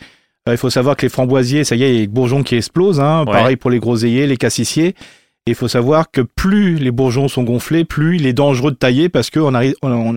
il 0.47 0.57
faut 0.57 0.69
savoir 0.69 0.95
que 0.95 1.05
les 1.05 1.09
framboisiers, 1.09 1.63
ça 1.63 1.75
y 1.75 1.83
est, 1.83 1.89
il 1.89 1.93
y 1.93 1.97
a 1.97 1.99
les 2.01 2.07
bourgeons 2.07 2.43
qui 2.43 2.55
explosent. 2.55 2.99
Hein. 2.99 3.25
Pareil 3.25 3.57
pour 3.57 3.69
les 3.69 3.79
groseilliers, 3.79 4.25
les 4.25 4.37
cassissiers. 4.37 4.95
il 5.45 5.55
faut 5.55 5.67
savoir 5.67 6.11
que 6.11 6.21
plus 6.21 6.75
les 6.75 6.91
bourgeons 6.91 7.27
sont 7.27 7.43
gonflés, 7.43 7.83
plus 7.83 8.15
il 8.15 8.25
est 8.25 8.33
dangereux 8.33 8.71
de 8.71 8.77
tailler 8.77 9.09
parce 9.09 9.29
qu'on 9.29 9.53
arrive, 9.53 9.75
on, 9.81 10.15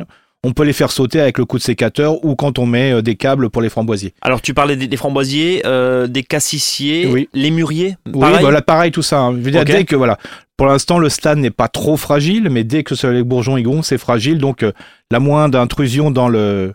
peut 0.51 0.65
les 0.65 0.73
faire 0.73 0.91
sauter 0.91 1.21
avec 1.21 1.39
le 1.39 1.45
coup 1.45 1.57
de 1.57 1.63
sécateur 1.63 2.25
ou 2.25 2.35
quand 2.35 2.59
on 2.59 2.67
met 2.67 2.93
euh, 2.93 3.03
des 3.03 3.15
câbles 3.15 3.49
pour 3.49 3.63
les 3.63 3.69
framboisiers. 3.69 4.13
Alors 4.23 4.43
tu 4.43 4.55
parlais 4.55 4.75
des, 4.75 4.97
framboisiers, 4.97 5.63
euh, 5.65 6.09
des 6.09 6.25
cassissiers, 6.25 7.29
les 7.33 7.51
mûriers. 7.53 7.97
Pareil 8.13 8.37
oui, 8.37 8.41
voilà, 8.43 8.61
pareil 8.61 8.91
tout 8.91 9.03
ça. 9.03 9.21
Hein. 9.21 9.37
Je 9.39 9.43
veux 9.43 9.51
dire, 9.53 9.65
dès 9.65 9.85
que 9.85 9.95
voilà, 9.95 10.19
pour 10.57 10.67
l'instant 10.67 10.99
le 10.99 11.09
stade 11.09 11.39
n'est 11.39 11.51
pas 11.51 11.69
trop 11.69 11.97
fragile, 11.97 12.49
mais 12.51 12.65
dès 12.65 12.83
que 12.83 12.95
les 13.07 13.23
bourgeons 13.23 13.57
y 13.57 13.63
gonflent, 13.63 13.85
c'est 13.85 13.99
fragile. 13.99 14.39
Donc 14.39 14.65
euh, 14.65 14.73
la 15.13 15.21
moindre 15.21 15.61
intrusion 15.61 16.11
dans 16.11 16.29
le 16.29 16.75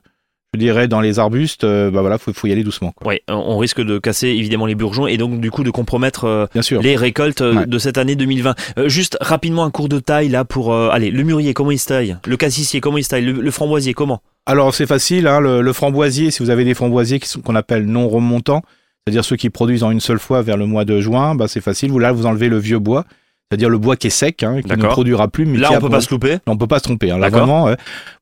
je 0.53 0.59
dirais 0.59 0.87
dans 0.87 1.01
les 1.01 1.19
arbustes, 1.19 1.65
euh, 1.65 1.91
bah 1.91 2.01
voilà, 2.01 2.17
faut, 2.17 2.31
faut 2.33 2.47
y 2.47 2.51
aller 2.51 2.63
doucement. 2.63 2.91
Quoi. 2.91 3.15
On 3.27 3.57
risque 3.57 3.81
de 3.81 3.99
casser 3.99 4.27
évidemment 4.27 4.65
les 4.65 4.75
bourgeons 4.75 5.05
et 5.05 5.17
donc 5.17 5.41
du 5.41 5.51
coup 5.51 5.63
de 5.63 5.71
compromettre 5.71 6.23
euh, 6.23 6.45
les 6.81 6.95
récoltes 6.95 7.41
euh, 7.41 7.65
de 7.65 7.77
cette 7.77 7.97
année 7.97 8.15
2020. 8.15 8.55
juste 8.85 9.17
rapidement 9.19 9.65
un 9.65 9.71
cours 9.71 9.89
de 9.89 9.99
taille 9.99 10.29
là 10.29 10.45
pour 10.45 10.73
allez 10.73 11.11
le 11.11 11.23
mûrier 11.23 11.53
comment 11.53 11.71
il 11.71 11.79
se 11.79 11.87
taille, 11.87 12.17
le 12.25 12.37
cassissier 12.37 12.79
comment 12.79 12.97
il 12.97 13.03
se 13.03 13.09
taille, 13.09 13.25
le, 13.25 13.51
framboisier 13.51 13.93
comment? 13.93 14.21
Alors 14.45 14.73
c'est 14.73 14.87
facile, 14.87 15.27
hein, 15.27 15.41
le, 15.41 15.73
framboisier 15.73 16.31
si 16.31 16.41
vous 16.41 16.49
avez 16.49 16.63
des 16.63 16.73
framboisiers 16.73 17.19
qui 17.19 17.27
sont 17.27 17.41
qu'on 17.41 17.55
appelle 17.55 17.85
non 17.85 18.07
remontants, 18.07 18.61
c'est-à-dire 19.05 19.25
ceux 19.25 19.35
qui 19.35 19.49
produisent 19.49 19.83
en 19.83 19.91
une 19.91 19.99
seule 19.99 20.19
fois 20.19 20.41
vers 20.41 20.55
le 20.55 20.65
mois 20.65 20.85
de 20.85 21.01
juin, 21.01 21.35
bah 21.35 21.47
c'est 21.47 21.61
facile. 21.61 21.91
Vous 21.91 21.99
là 21.99 22.13
vous 22.13 22.25
enlevez 22.25 22.47
le 22.47 22.57
vieux 22.57 22.79
bois 22.79 23.05
c'est-à-dire 23.49 23.69
le 23.69 23.77
bois 23.77 23.95
qui 23.95 24.07
est 24.07 24.11
sec, 24.11 24.43
hein, 24.43 24.61
qui 24.61 24.69
ne 24.69 24.85
produira 24.87 25.27
plus. 25.27 25.45
Mais 25.45 25.57
là, 25.57 25.71
on 25.71 25.79
peut 25.79 25.89
pas 25.89 26.01
se 26.01 26.09
louper. 26.11 26.37
On 26.47 26.57
peut 26.57 26.67
pas 26.67 26.79
se 26.79 26.83
tromper. 26.83 27.11
Hein, 27.11 27.17
là, 27.17 27.29
vraiment, 27.29 27.73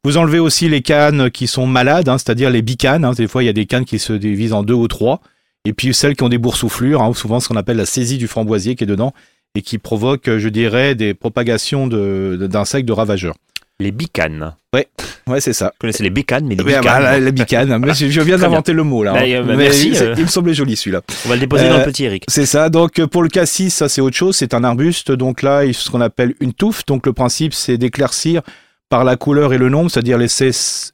vous 0.04 0.18
enlevez 0.18 0.40
aussi 0.40 0.70
les 0.70 0.82
cannes 0.82 1.32
qui 1.32 1.48
sont 1.48 1.66
malades, 1.66 2.10
hein, 2.10 2.18
c'est-à-dire 2.18 2.50
les 2.50 2.62
bicanes. 2.62 3.04
Hein, 3.06 3.14
des 3.14 3.28
fois, 3.28 3.42
il 3.42 3.48
y 3.48 3.50
a 3.50 3.54
des 3.54 3.66
cannes 3.66 3.86
qui 3.86 4.00
se 4.00 4.14
divisent 4.14 4.54
en 4.54 4.64
deux 4.64 4.76
ou 4.76 4.88
trois. 4.88 5.22
Et 5.66 5.74
puis 5.74 5.94
celles 5.96 6.16
qui 6.16 6.24
ont 6.24 6.30
des 6.30 6.38
boursouflures, 6.38 7.02
hein, 7.02 7.12
souvent 7.16 7.40
ce 7.40 7.48
qu'on 7.48 7.56
appelle 7.56 7.78
la 7.78 7.88
saisie 7.88 8.20
du 8.20 8.28
framboisier 8.28 8.76
qui 8.76 8.84
est 8.84 8.88
dedans 8.88 9.14
et 9.56 9.62
qui 9.64 9.80
provoque, 9.80 10.38
je 10.38 10.50
dirais, 10.50 10.94
des 10.94 11.14
propagations 11.16 11.88
d'insectes, 11.88 12.86
de, 12.86 12.94
de 12.94 12.98
ravageurs. 12.98 13.36
Les 13.80 13.92
bicanes. 13.92 14.56
Ouais, 14.74 14.88
ouais, 15.28 15.42
c'est 15.42 15.52
ça. 15.52 15.66
Vous 15.66 15.80
connaissez 15.80 16.04
les 16.04 16.10
bicanes, 16.10 16.46
mais 16.46 16.56
les 16.56 16.64
bicanes. 16.64 16.84
Bah, 16.84 17.20
les 17.20 17.32
bicanes. 17.34 17.94
je 17.94 18.22
viens 18.22 18.38
d'inventer 18.38 18.72
le 18.72 18.84
mot 18.84 19.04
là. 19.04 19.14
Bah, 19.14 19.20
hein. 19.24 19.44
bah, 19.46 19.56
merci. 19.58 19.92
Euh. 19.96 20.16
Il, 20.18 20.24
me 20.24 20.30
semblait 20.30 20.54
joli 20.54 20.78
celui-là. 20.78 21.02
On 21.26 21.30
va 21.30 21.36
le 21.36 21.42
déposer 21.42 21.68
dans 21.68 21.76
le 21.78 21.82
euh, 21.82 21.86
petit 21.86 22.06
Eric. 22.06 22.24
C'est 22.30 22.46
ça. 22.46 22.70
Donc 22.70 23.04
pour 23.08 23.22
le 23.22 23.28
cassis, 23.28 23.74
ça 23.74 23.90
c'est 23.90 24.00
autre 24.00 24.16
chose. 24.16 24.38
C'est 24.38 24.54
un 24.54 24.64
arbuste. 24.64 25.12
Donc 25.12 25.42
là, 25.42 25.62
ce 25.74 25.90
qu'on 25.90 26.00
appelle 26.00 26.36
une 26.40 26.54
touffe. 26.54 26.86
Donc 26.86 27.06
le 27.06 27.12
principe, 27.12 27.54
c'est 27.54 27.78
d'éclaircir 27.78 28.44
par 28.88 29.04
la 29.04 29.18
couleur 29.18 29.52
et 29.52 29.58
le 29.58 29.68
nombre, 29.68 29.92
c'est-à-dire 29.92 30.18
les 30.18 30.30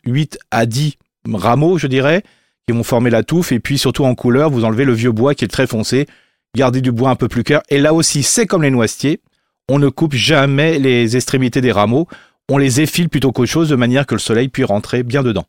8 0.05 0.39
à 0.49 0.65
10 0.65 0.97
rameaux, 1.33 1.77
je 1.77 1.85
dirais, 1.85 2.23
qui 2.67 2.75
vont 2.75 2.83
former 2.83 3.11
la 3.11 3.21
touffe. 3.21 3.51
Et 3.51 3.59
puis 3.59 3.77
surtout 3.77 4.05
en 4.05 4.15
couleur, 4.15 4.49
vous 4.49 4.65
enlevez 4.65 4.85
le 4.85 4.93
vieux 4.93 5.11
bois 5.11 5.35
qui 5.35 5.45
est 5.45 5.49
très 5.49 5.67
foncé. 5.67 6.07
Gardez 6.55 6.81
du 6.81 6.91
bois 6.91 7.11
un 7.11 7.15
peu 7.15 7.27
plus 7.27 7.43
clair. 7.43 7.61
Et 7.69 7.79
là 7.79 7.93
aussi, 7.93 8.23
c'est 8.23 8.47
comme 8.47 8.63
les 8.63 8.71
noisetiers. 8.71 9.21
On 9.69 9.77
ne 9.77 9.87
coupe 9.87 10.15
jamais 10.15 10.79
les 10.79 11.15
extrémités 11.15 11.61
des 11.61 11.71
rameaux 11.71 12.07
on 12.51 12.57
les 12.57 12.81
effile 12.81 13.07
plutôt 13.09 13.31
qu'autre 13.31 13.49
chose 13.49 13.69
de 13.69 13.75
manière 13.75 14.05
que 14.05 14.13
le 14.13 14.19
soleil 14.19 14.49
puisse 14.49 14.65
rentrer 14.65 15.03
bien 15.03 15.23
dedans. 15.23 15.45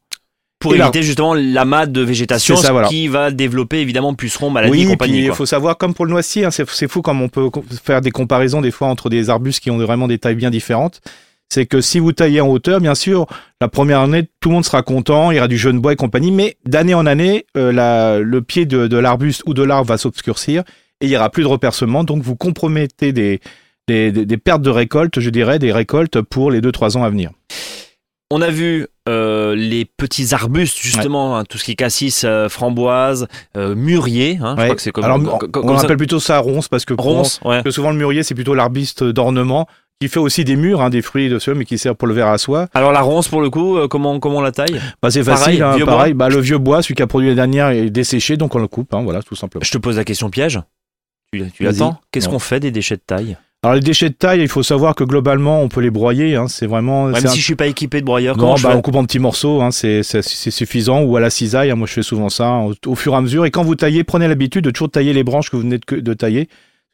Pour 0.60 0.76
éviter 0.76 1.02
justement 1.02 1.34
l'amas 1.34 1.86
de 1.86 2.00
végétation 2.02 2.54
qui 2.88 3.08
va 3.08 3.32
développer 3.32 3.78
évidemment 3.78 4.14
pucerons, 4.14 4.48
maladies 4.48 4.82
et 4.82 4.86
compagnie. 4.86 5.24
Il 5.24 5.32
faut 5.32 5.46
savoir, 5.46 5.76
comme 5.76 5.92
pour 5.92 6.04
le 6.04 6.12
noisetier, 6.12 6.44
hein, 6.44 6.50
c'est 6.52 6.88
fou 6.88 7.02
comme 7.02 7.20
on 7.20 7.28
peut 7.28 7.50
faire 7.82 8.00
des 8.00 8.12
comparaisons 8.12 8.60
des 8.60 8.70
fois 8.70 8.86
entre 8.86 9.10
des 9.10 9.28
arbustes 9.28 9.58
qui 9.58 9.72
ont 9.72 9.78
vraiment 9.78 10.06
des 10.06 10.18
tailles 10.18 10.36
bien 10.36 10.50
différentes. 10.50 11.00
C'est 11.48 11.66
que 11.66 11.80
si 11.80 11.98
vous 11.98 12.12
taillez 12.12 12.40
en 12.40 12.48
hauteur, 12.48 12.80
bien 12.80 12.94
sûr, 12.94 13.26
la 13.60 13.66
première 13.66 14.00
année, 14.00 14.28
tout 14.40 14.50
le 14.50 14.54
monde 14.54 14.64
sera 14.64 14.82
content, 14.82 15.32
il 15.32 15.34
y 15.34 15.38
aura 15.38 15.48
du 15.48 15.58
jeune 15.58 15.80
bois 15.80 15.94
et 15.94 15.96
compagnie, 15.96 16.30
mais 16.30 16.56
d'année 16.64 16.94
en 16.94 17.06
année, 17.06 17.44
euh, 17.56 18.22
le 18.22 18.42
pied 18.42 18.64
de, 18.64 18.96
l'arbuste 18.96 19.42
ou 19.46 19.54
de 19.54 19.64
l'arbre 19.64 19.88
va 19.88 19.98
s'obscurcir 19.98 20.62
et 21.00 21.06
il 21.06 21.08
n'y 21.08 21.16
aura 21.16 21.28
plus 21.28 21.42
de 21.42 21.48
repercement, 21.48 22.04
donc 22.04 22.22
vous 22.22 22.36
compromettez 22.36 23.12
des, 23.12 23.40
des, 23.88 24.36
pertes 24.36 24.62
de 24.62 24.70
récolte, 24.70 25.20
je 25.20 25.30
dirais, 25.30 25.58
des 25.58 25.72
récoltes 25.72 26.20
pour 26.20 26.50
les 26.50 26.60
2-3 26.60 26.96
ans 26.96 27.04
à 27.04 27.10
venir. 27.10 27.30
On 28.30 28.40
a 28.40 28.50
vu 28.50 28.86
euh, 29.08 29.54
les 29.54 29.84
petits 29.84 30.32
arbustes, 30.32 30.78
justement, 30.78 31.36
hein, 31.36 31.44
tout 31.44 31.58
ce 31.58 31.64
qui 31.64 31.72
est 31.72 31.76
cassis, 31.76 32.24
euh, 32.24 32.48
framboise, 32.48 33.28
euh, 33.56 33.74
mûrier. 33.74 34.38
Hein, 34.40 34.54
je 34.56 34.62
crois 34.62 34.74
que 34.74 34.80
c'est 34.80 34.90
comme, 34.90 35.04
Alors, 35.04 35.18
on, 35.54 35.76
appelle 35.76 35.98
plutôt 35.98 36.18
ça 36.18 36.38
ronce 36.38 36.68
parce 36.68 36.86
que, 36.86 36.94
ronce, 36.94 37.40
que 37.62 37.70
souvent 37.70 37.90
le 37.90 37.98
mûrier 37.98 38.22
c'est 38.22 38.34
plutôt 38.34 38.54
l'arbuste 38.54 39.04
d'ornement 39.04 39.66
qui 40.00 40.08
fait 40.08 40.18
aussi 40.18 40.44
des 40.44 40.56
murs, 40.56 40.80
hein, 40.80 40.88
des 40.88 41.02
fruits 41.02 41.28
de 41.28 41.38
ce 41.38 41.50
mais 41.50 41.66
qui 41.66 41.76
sert 41.76 41.94
pour 41.94 42.08
le 42.08 42.14
verre 42.14 42.28
à 42.28 42.38
soie. 42.38 42.68
Alors 42.72 42.92
la 42.92 43.02
ronce 43.02 43.28
pour 43.28 43.42
le 43.42 43.50
coup, 43.50 43.78
comment 43.90 44.18
comment 44.18 44.38
on 44.38 44.40
la 44.40 44.52
taille? 44.52 44.80
Bah, 45.02 45.10
c'est 45.10 45.22
facile, 45.22 45.58
pareil. 45.58 45.84
pareil 45.84 46.14
bah, 46.14 46.30
le 46.30 46.40
vieux 46.40 46.58
bois, 46.58 46.80
celui 46.82 46.94
qui 46.94 47.02
a 47.02 47.06
produit 47.06 47.28
la 47.28 47.34
dernière 47.34 47.68
est 47.68 47.90
desséché, 47.90 48.38
donc 48.38 48.54
on 48.54 48.58
le 48.58 48.66
coupe, 48.66 48.94
voilà, 48.94 49.22
tout 49.22 49.36
simplement. 49.36 49.62
Je 49.62 49.70
te 49.70 49.78
pose 49.78 49.98
la 49.98 50.04
question 50.04 50.30
piège. 50.30 50.58
Tu, 51.34 51.50
tu 51.52 51.64
l'attends? 51.64 52.00
Qu'est-ce 52.10 52.30
qu'on 52.30 52.38
fait 52.38 52.60
des 52.60 52.70
déchets 52.70 52.96
de 52.96 53.02
taille? 53.06 53.36
Alors 53.64 53.76
les 53.76 53.80
déchets 53.80 54.08
de 54.08 54.14
taille, 54.14 54.40
il 54.40 54.48
faut 54.48 54.64
savoir 54.64 54.96
que 54.96 55.04
globalement, 55.04 55.60
on 55.62 55.68
peut 55.68 55.80
les 55.80 55.90
broyer. 55.90 56.34
Hein, 56.34 56.48
c'est 56.48 56.66
vraiment. 56.66 57.06
Même 57.06 57.28
si 57.28 57.38
je 57.38 57.44
suis 57.44 57.54
pas 57.54 57.68
équipé 57.68 58.00
de 58.00 58.06
broyeur, 58.06 58.36
non, 58.36 58.56
bah, 58.60 58.72
on 58.74 58.82
coupe 58.82 58.96
en 58.96 59.04
petits 59.04 59.20
morceaux. 59.20 59.62
Hein, 59.62 59.70
c'est 59.70 60.02
suffisant 60.02 61.02
ou 61.02 61.16
à 61.16 61.20
la 61.20 61.30
cisaille. 61.30 61.70
Hein, 61.70 61.76
moi, 61.76 61.86
je 61.86 61.92
fais 61.92 62.02
souvent 62.02 62.28
ça 62.28 62.60
au, 62.86 62.94
fur 62.96 63.12
et 63.12 63.16
à 63.16 63.20
mesure. 63.20 63.46
Et 63.46 63.52
quand 63.52 63.62
vous 63.62 63.76
taillez, 63.76 64.02
prenez 64.02 64.26
l'habitude 64.26 64.64
de 64.64 64.72
toujours 64.72 64.90
tailler 64.90 65.12
les 65.12 65.22
branches 65.22 65.48
que 65.48 65.54
vous 65.54 65.62
venez 65.62 65.78
de, 65.78 66.14
tailler. 66.14 66.48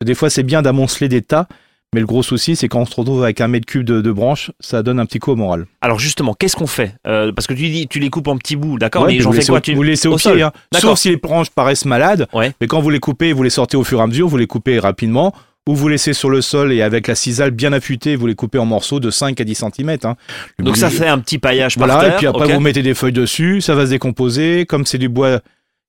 Des 0.05 0.15
fois, 0.15 0.29
c'est 0.29 0.43
bien 0.43 0.61
d'amonceler 0.61 1.09
des 1.09 1.23
tas. 1.23 1.49
Mais 1.95 2.01
le 2.01 2.07
gros 2.07 2.23
souci, 2.23 2.55
c'est 2.55 2.69
quand 2.69 2.81
on 2.81 2.85
se 2.85 2.95
retrouve 2.95 3.25
avec 3.25 3.41
un 3.41 3.49
mètre 3.49 3.65
cube 3.65 3.85
de, 3.85 4.13
branches, 4.13 4.51
ça 4.61 4.83
donne 4.83 5.01
un 5.01 5.07
petit 5.07 5.21
coup 5.21 5.31
au 5.31 5.37
moral. 5.37 5.65
Alors 5.81 5.99
justement, 5.99 6.35
qu'est-ce 6.35 6.55
qu'on 6.55 6.67
fait? 6.67 6.95
Euh, 7.07 7.33
Parce 7.33 7.47
que 7.47 7.55
tu 7.55 7.71
dis, 7.71 7.89
tu 7.89 7.99
les 7.99 8.11
coupes 8.11 8.29
en 8.29 8.37
petits 8.37 8.57
bouts, 8.57 8.79
d'accord? 8.79 9.07
Mais 9.07 9.19
j'en 9.21 9.33
fais 9.33 9.47
quoi? 9.47 9.63
Vous 9.75 9.83
les 9.83 9.93
laissez 9.93 10.07
au, 10.07 10.17
pied, 10.17 10.43
hein. 10.43 10.53
sauf 10.75 10.99
si 10.99 11.09
les 11.09 11.17
branches 11.17 11.49
paraissent 11.49 11.87
malades. 11.87 12.29
Mais 12.35 12.67
quand 12.67 12.83
vous 12.83 12.91
les 12.91 13.01
coupez, 13.01 13.33
vous 13.33 13.43
les 13.43 13.49
sortez 13.49 13.79
au 13.79 13.85
fur 13.85 14.01
et 14.01 14.03
à 14.03 14.07
mesure, 14.07 14.29
vous 14.29 14.37
les 14.37 14.47
coupez 14.47 14.79
rapidement 14.79 15.33
ou 15.69 15.75
vous 15.75 15.89
laissez 15.89 16.15
sur 16.15 16.31
le 16.31 16.41
sol 16.41 16.73
et 16.73 16.81
avec 16.81 17.07
la 17.07 17.15
cisalle 17.15 17.51
bien 17.51 17.75
affûtée, 17.75 18.17
vous 18.17 18.27
les 18.27 18.35
coupez 18.35 18.57
en 18.57 18.65
morceaux 18.65 19.01
de 19.01 19.11
5 19.11 19.39
à 19.39 19.45
10 19.45 19.65
cm. 19.77 19.99
Hein. 20.05 20.17
Donc 20.59 20.79
ça 20.79 20.89
fait 20.89 21.09
un 21.09 21.19
petit 21.19 21.37
paillage 21.37 21.77
par 21.77 21.87
voilà, 21.87 22.15
et 22.15 22.17
puis 22.17 22.27
après 22.27 22.55
vous 22.55 22.61
mettez 22.61 22.83
des 22.83 22.95
feuilles 22.95 23.13
dessus, 23.13 23.61
ça 23.61 23.75
va 23.75 23.85
se 23.85 23.91
décomposer. 23.91 24.65
Comme 24.65 24.87
c'est 24.87 24.97
du 24.97 25.11
bois 25.11 25.41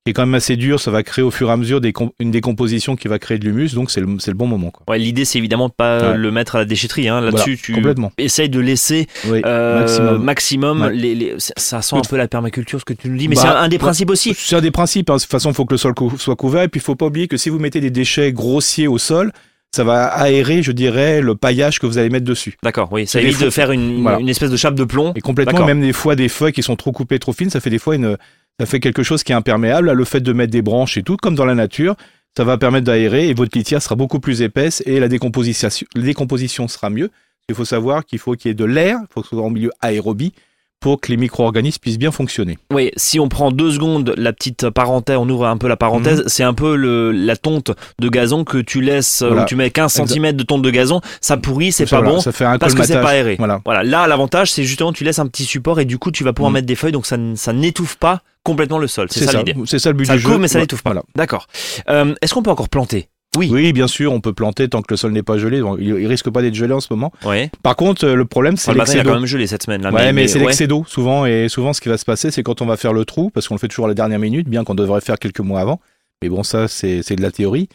qui 0.05 0.11
est 0.11 0.13
quand 0.13 0.25
même 0.25 0.35
assez 0.35 0.57
dur, 0.57 0.81
ça 0.81 0.91
va 0.91 1.01
créer 1.01 1.23
au 1.23 1.31
fur 1.31 1.47
et 1.47 1.53
à 1.53 1.55
mesure 1.55 1.79
une 2.19 2.29
décomposition 2.29 2.97
qui 2.97 3.07
va 3.07 3.19
créer 3.19 3.37
de 3.37 3.45
l'humus, 3.45 3.73
donc 3.73 3.89
c'est 3.89 4.01
le, 4.01 4.07
le, 4.07 4.33
bon 4.33 4.47
moment. 4.47 4.73
Ouais, 4.89 4.99
L'idée, 4.99 5.23
c'est 5.23 5.37
évidemment 5.37 5.69
de 5.69 5.73
pas 5.73 6.13
le 6.13 6.31
mettre 6.31 6.57
à 6.57 6.59
la 6.59 6.65
déchetterie. 6.65 7.07
Hein. 7.07 7.21
Là-dessus, 7.21 7.57
tu 7.57 7.73
complètement. 7.73 8.11
essayes 8.17 8.49
de 8.49 8.59
laisser 8.59 9.07
euh, 9.27 10.17
maximum. 10.17 10.89
les, 10.89 11.15
les, 11.15 11.35
ça 11.37 11.81
sent 11.81 11.95
un 11.95 12.01
peu 12.01 12.17
la 12.17 12.27
permaculture, 12.27 12.81
ce 12.81 12.85
que 12.85 12.93
tu 12.93 13.09
nous 13.09 13.17
dis, 13.17 13.29
mais 13.29 13.35
bah, 13.35 13.41
c'est 13.43 13.47
un, 13.47 13.69
des 13.69 13.77
principes 13.77 14.09
aussi. 14.09 14.33
C'est 14.37 14.57
un 14.57 14.61
des 14.61 14.71
principes. 14.71 15.09
Hein. 15.09 15.15
De 15.15 15.21
toute 15.21 15.31
façon, 15.31 15.51
il 15.51 15.55
faut 15.55 15.65
que 15.65 15.73
le 15.73 15.77
sol 15.77 15.93
soit 16.17 16.35
couvert, 16.35 16.63
et 16.63 16.67
puis 16.67 16.79
il 16.79 16.83
faut 16.83 16.95
pas 16.95 17.05
oublier 17.05 17.29
que 17.29 17.37
si 17.37 17.49
vous 17.49 17.59
mettez 17.59 17.79
des 17.79 17.91
déchets 17.91 18.33
grossiers 18.33 18.89
au 18.89 18.97
sol, 18.97 19.31
ça 19.71 19.83
va 19.83 20.07
aérer, 20.07 20.63
je 20.63 20.71
dirais, 20.71 21.21
le 21.21 21.35
paillage 21.35 21.79
que 21.79 21.85
vous 21.85 21.97
allez 21.97 22.09
mettre 22.09 22.25
dessus. 22.25 22.57
D'accord, 22.63 22.89
oui. 22.91 23.05
Ça 23.05 23.21
évite 23.21 23.41
de 23.41 23.49
faire 23.49 23.71
une, 23.71 24.07
une, 24.19 24.29
espèce 24.29 24.49
de 24.49 24.57
chape 24.57 24.75
de 24.75 24.83
plomb. 24.83 25.13
Et 25.15 25.21
complètement, 25.21 25.65
même 25.65 25.81
des 25.81 25.93
fois, 25.93 26.15
des 26.15 26.29
feuilles 26.29 26.53
qui 26.53 26.63
sont 26.63 26.75
trop 26.75 26.91
coupées, 26.91 27.19
trop 27.19 27.33
fines, 27.33 27.49
ça 27.49 27.59
fait 27.59 27.69
des 27.69 27.79
fois 27.79 27.95
une, 27.95 28.17
ça 28.59 28.65
fait 28.65 28.79
quelque 28.79 29.03
chose 29.03 29.23
qui 29.23 29.31
est 29.31 29.35
imperméable. 29.35 29.91
le 29.91 30.05
fait 30.05 30.21
de 30.21 30.33
mettre 30.33 30.51
des 30.51 30.61
branches 30.61 30.97
et 30.97 31.03
tout, 31.03 31.17
comme 31.17 31.35
dans 31.35 31.45
la 31.45 31.55
nature, 31.55 31.95
ça 32.35 32.43
va 32.43 32.57
permettre 32.57 32.85
d'aérer 32.85 33.29
et 33.29 33.33
votre 33.33 33.57
litière 33.57 33.81
sera 33.81 33.95
beaucoup 33.95 34.19
plus 34.19 34.41
épaisse 34.41 34.83
et 34.85 34.99
la 34.99 35.07
décomposition, 35.07 35.69
la 35.95 36.01
décomposition 36.01 36.67
sera 36.67 36.89
mieux. 36.89 37.09
Il 37.47 37.55
faut 37.55 37.65
savoir 37.65 38.05
qu'il 38.05 38.19
faut 38.19 38.33
qu'il 38.33 38.49
y 38.49 38.51
ait 38.51 38.55
de 38.55 38.65
l'air, 38.65 38.99
il 39.01 39.07
faut 39.13 39.21
que 39.21 39.27
ce 39.27 39.35
soit 39.35 39.45
en 39.45 39.49
milieu 39.49 39.71
aérobie 39.81 40.33
pour 40.79 41.01
que 41.01 41.09
les 41.11 41.17
micro-organismes 41.17 41.79
puissent 41.81 41.97
bien 41.97 42.11
fonctionner. 42.11 42.57
Oui, 42.73 42.91
si 42.95 43.19
on 43.19 43.27
prend 43.27 43.51
deux 43.51 43.71
secondes 43.71 44.13
la 44.17 44.31
petite 44.33 44.69
parenthèse, 44.69 45.17
on 45.17 45.27
ouvre 45.29 45.45
un 45.47 45.57
peu 45.57 45.67
la 45.67 45.75
parenthèse, 45.77 46.23
c'est 46.27 46.43
un 46.43 46.53
peu 46.53 46.75
le, 46.75 47.11
la 47.11 47.35
tonte 47.35 47.71
de 47.99 48.09
gazon 48.09 48.43
que 48.45 48.57
tu 48.57 48.81
laisses, 48.81 49.21
Voilà. 49.21 49.43
où 49.43 49.45
tu 49.45 49.55
mets 49.55 49.69
15 49.71 49.91
cm 50.05 50.31
de 50.33 50.43
tonte 50.43 50.61
de 50.61 50.69
gazon, 50.69 51.01
ça 51.21 51.37
pourrit, 51.37 51.71
c'est 51.71 51.85
pas 51.89 51.97
Voilà, 51.99 52.13
bon. 52.15 52.21
Ça 52.21 52.31
fait 52.31 52.45
un 52.45 52.57
Parce 52.57 52.73
que 52.75 52.83
c'est 52.83 53.01
pas 53.01 53.09
aéré. 53.11 53.35
Voilà. 53.37 53.61
Voilà, 53.65 53.83
là 53.83 54.07
l'avantage 54.07 54.51
c'est 54.51 54.63
justement 54.63 54.93
tu 54.93 55.03
laisses 55.03 55.19
un 55.19 55.27
petit 55.27 55.43
support 55.45 55.79
et 55.79 55.85
du 55.85 55.97
coup 55.97 56.11
tu 56.11 56.23
vas 56.23 56.33
pouvoir 56.33 56.51
Mm. 56.51 56.53
mettre 56.55 56.67
des 56.67 56.75
feuilles 56.75 56.91
donc 56.93 57.05
ça, 57.05 57.17
ça 57.35 57.53
n'étouffe 57.53 57.95
pas 57.97 58.21
complètement 58.43 58.77
le 58.79 58.87
sol. 58.87 59.07
C'est 59.11 59.25
ça, 59.25 59.37
l'idée. 59.39 59.53
C'est 59.65 59.79
ça 59.79 59.89
le 59.89 59.97
but 59.97 60.05
Ça 60.05 60.13
du 60.15 60.19
jeu. 60.21 60.37
mais 60.37 60.47
ça 60.47 60.59
l'étouffe 60.59 60.81
pas. 60.81 60.93
D'accord. 61.15 61.47
Euh, 61.89 62.15
Est-ce 62.21 62.33
qu'on 62.33 62.41
peut 62.41 62.49
encore 62.51 62.69
planter? 62.69 63.09
Oui. 63.37 63.49
Oui, 63.51 63.73
bien 63.73 63.87
sûr, 63.87 64.11
on 64.11 64.21
peut 64.21 64.33
planter 64.33 64.67
tant 64.67 64.81
que 64.81 64.87
le 64.91 64.97
sol 64.97 65.11
n'est 65.11 65.21
pas 65.23 65.37
gelé. 65.37 65.61
Bon, 65.61 65.77
il, 65.77 65.87
il 65.87 66.07
risque 66.07 66.29
pas 66.31 66.41
d'être 66.41 66.55
gelé 66.55 66.73
en 66.73 66.79
ce 66.79 66.87
moment. 66.89 67.11
Ouais. 67.25 67.51
Par 67.61 67.75
contre, 67.75 68.05
euh, 68.05 68.15
le 68.15 68.25
problème, 68.25 68.55
Enfin, 68.55 68.63
c'est 68.65 68.71
il 68.71 68.77
l'excès 68.77 68.99
a 68.99 69.03
d'eau. 69.03 69.09
quand 69.11 69.15
même 69.17 69.27
gelé 69.27 69.45
cette 69.45 69.63
semaine 69.63 69.83
là. 69.83 69.91
Ouais, 69.91 70.11
mais, 70.13 70.27
c'est 70.27 70.39
ouais. 70.39 70.45
l'excès 70.45 70.65
d'eau 70.65 70.83
souvent 70.87 71.25
et 71.27 71.47
souvent 71.47 71.73
ce 71.73 71.79
qui 71.81 71.89
va 71.89 71.97
se 71.97 72.05
passer, 72.05 72.31
c'est 72.31 72.41
quand 72.41 72.61
on 72.61 72.65
va 72.65 72.75
faire 72.75 72.91
le 72.93 73.05
trou, 73.05 73.29
parce 73.29 73.47
qu'on 73.47 73.53
le 73.55 73.59
fait 73.59 73.67
toujours 73.67 73.85
à 73.85 73.87
la 73.89 73.93
dernière 73.93 74.19
minute, 74.19 74.49
bien 74.49 74.63
qu'on 74.63 74.73
devrait 74.75 75.01
faire 75.01 75.19
quelques 75.19 75.41
mois 75.41 75.59
avant. 75.61 75.79
Mais 76.23 76.29
bon, 76.29 76.41
ça 76.43 76.67
c'est 76.67 77.03
c'est 77.03 77.15
de 77.15 77.21
la 77.21 77.31
théorie. 77.31 77.69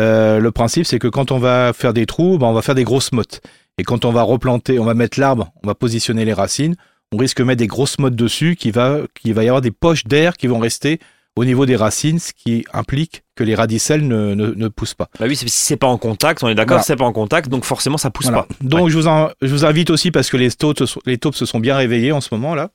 Euh, 0.00 0.40
le 0.40 0.50
principe, 0.50 0.86
c'est 0.86 0.98
que 0.98 1.06
quand 1.08 1.30
on 1.32 1.38
va 1.38 1.72
faire 1.74 1.92
des 1.92 2.06
trous, 2.06 2.38
ben, 2.38 2.46
on 2.46 2.52
va 2.54 2.62
faire 2.62 2.74
des 2.74 2.84
grosses 2.84 3.12
mottes. 3.12 3.42
Et 3.78 3.84
quand 3.84 4.04
on 4.04 4.10
va 4.12 4.22
replanter, 4.22 4.78
on 4.78 4.84
va 4.84 4.94
mettre 4.94 5.20
l'arbre, 5.20 5.52
on 5.62 5.66
va 5.66 5.74
positionner 5.74 6.24
les 6.24 6.32
racines, 6.32 6.76
on 7.12 7.16
risque 7.18 7.38
de 7.38 7.44
mettre 7.44 7.58
des 7.58 7.66
grosses 7.66 7.98
mottes 7.98 8.16
dessus, 8.16 8.56
qui 8.56 8.70
va, 8.70 9.00
qui 9.20 9.32
va 9.32 9.44
y 9.44 9.48
avoir 9.48 9.60
des 9.60 9.70
poches 9.70 10.04
d'air 10.04 10.36
qui 10.36 10.46
vont 10.46 10.58
rester 10.60 10.98
au 11.36 11.44
niveau 11.44 11.66
des 11.66 11.76
racines, 11.76 12.18
ce 12.20 12.32
qui 12.32 12.64
implique 12.72 13.22
que 13.36 13.44
les 13.44 13.54
radicelles 13.54 14.06
ne, 14.06 14.34
ne, 14.34 14.46
ne 14.54 14.68
poussent 14.68 14.94
pas. 14.94 15.08
Bah 15.18 15.26
oui, 15.28 15.36
c'est- 15.36 15.48
si 15.48 15.62
c'est 15.66 15.76
pas 15.76 15.86
en 15.88 15.98
contact, 15.98 16.42
on 16.42 16.48
est 16.48 16.54
d'accord, 16.54 16.76
Voilà. 16.76 16.82
c'est 16.84 16.96
pas 16.96 17.04
en 17.04 17.12
contact, 17.12 17.48
donc 17.48 17.64
forcément 17.64 17.98
ça 17.98 18.10
pousse 18.10 18.26
Voilà. 18.26 18.42
pas. 18.44 18.54
Donc 18.62 18.88
je, 18.90 18.96
vous 18.96 19.08
en- 19.08 19.30
je 19.42 19.48
vous 19.48 19.64
invite 19.64 19.90
aussi, 19.90 20.10
parce 20.10 20.30
que 20.30 20.36
les 20.36 20.50
taupes, 20.50 20.78
se 20.78 20.86
sont- 20.86 21.00
les 21.06 21.18
taupes 21.18 21.34
se 21.34 21.46
sont 21.46 21.58
bien 21.60 21.76
réveillées 21.76 22.12
en 22.12 22.20
ce 22.20 22.28
moment 22.32 22.54
là, 22.54 22.70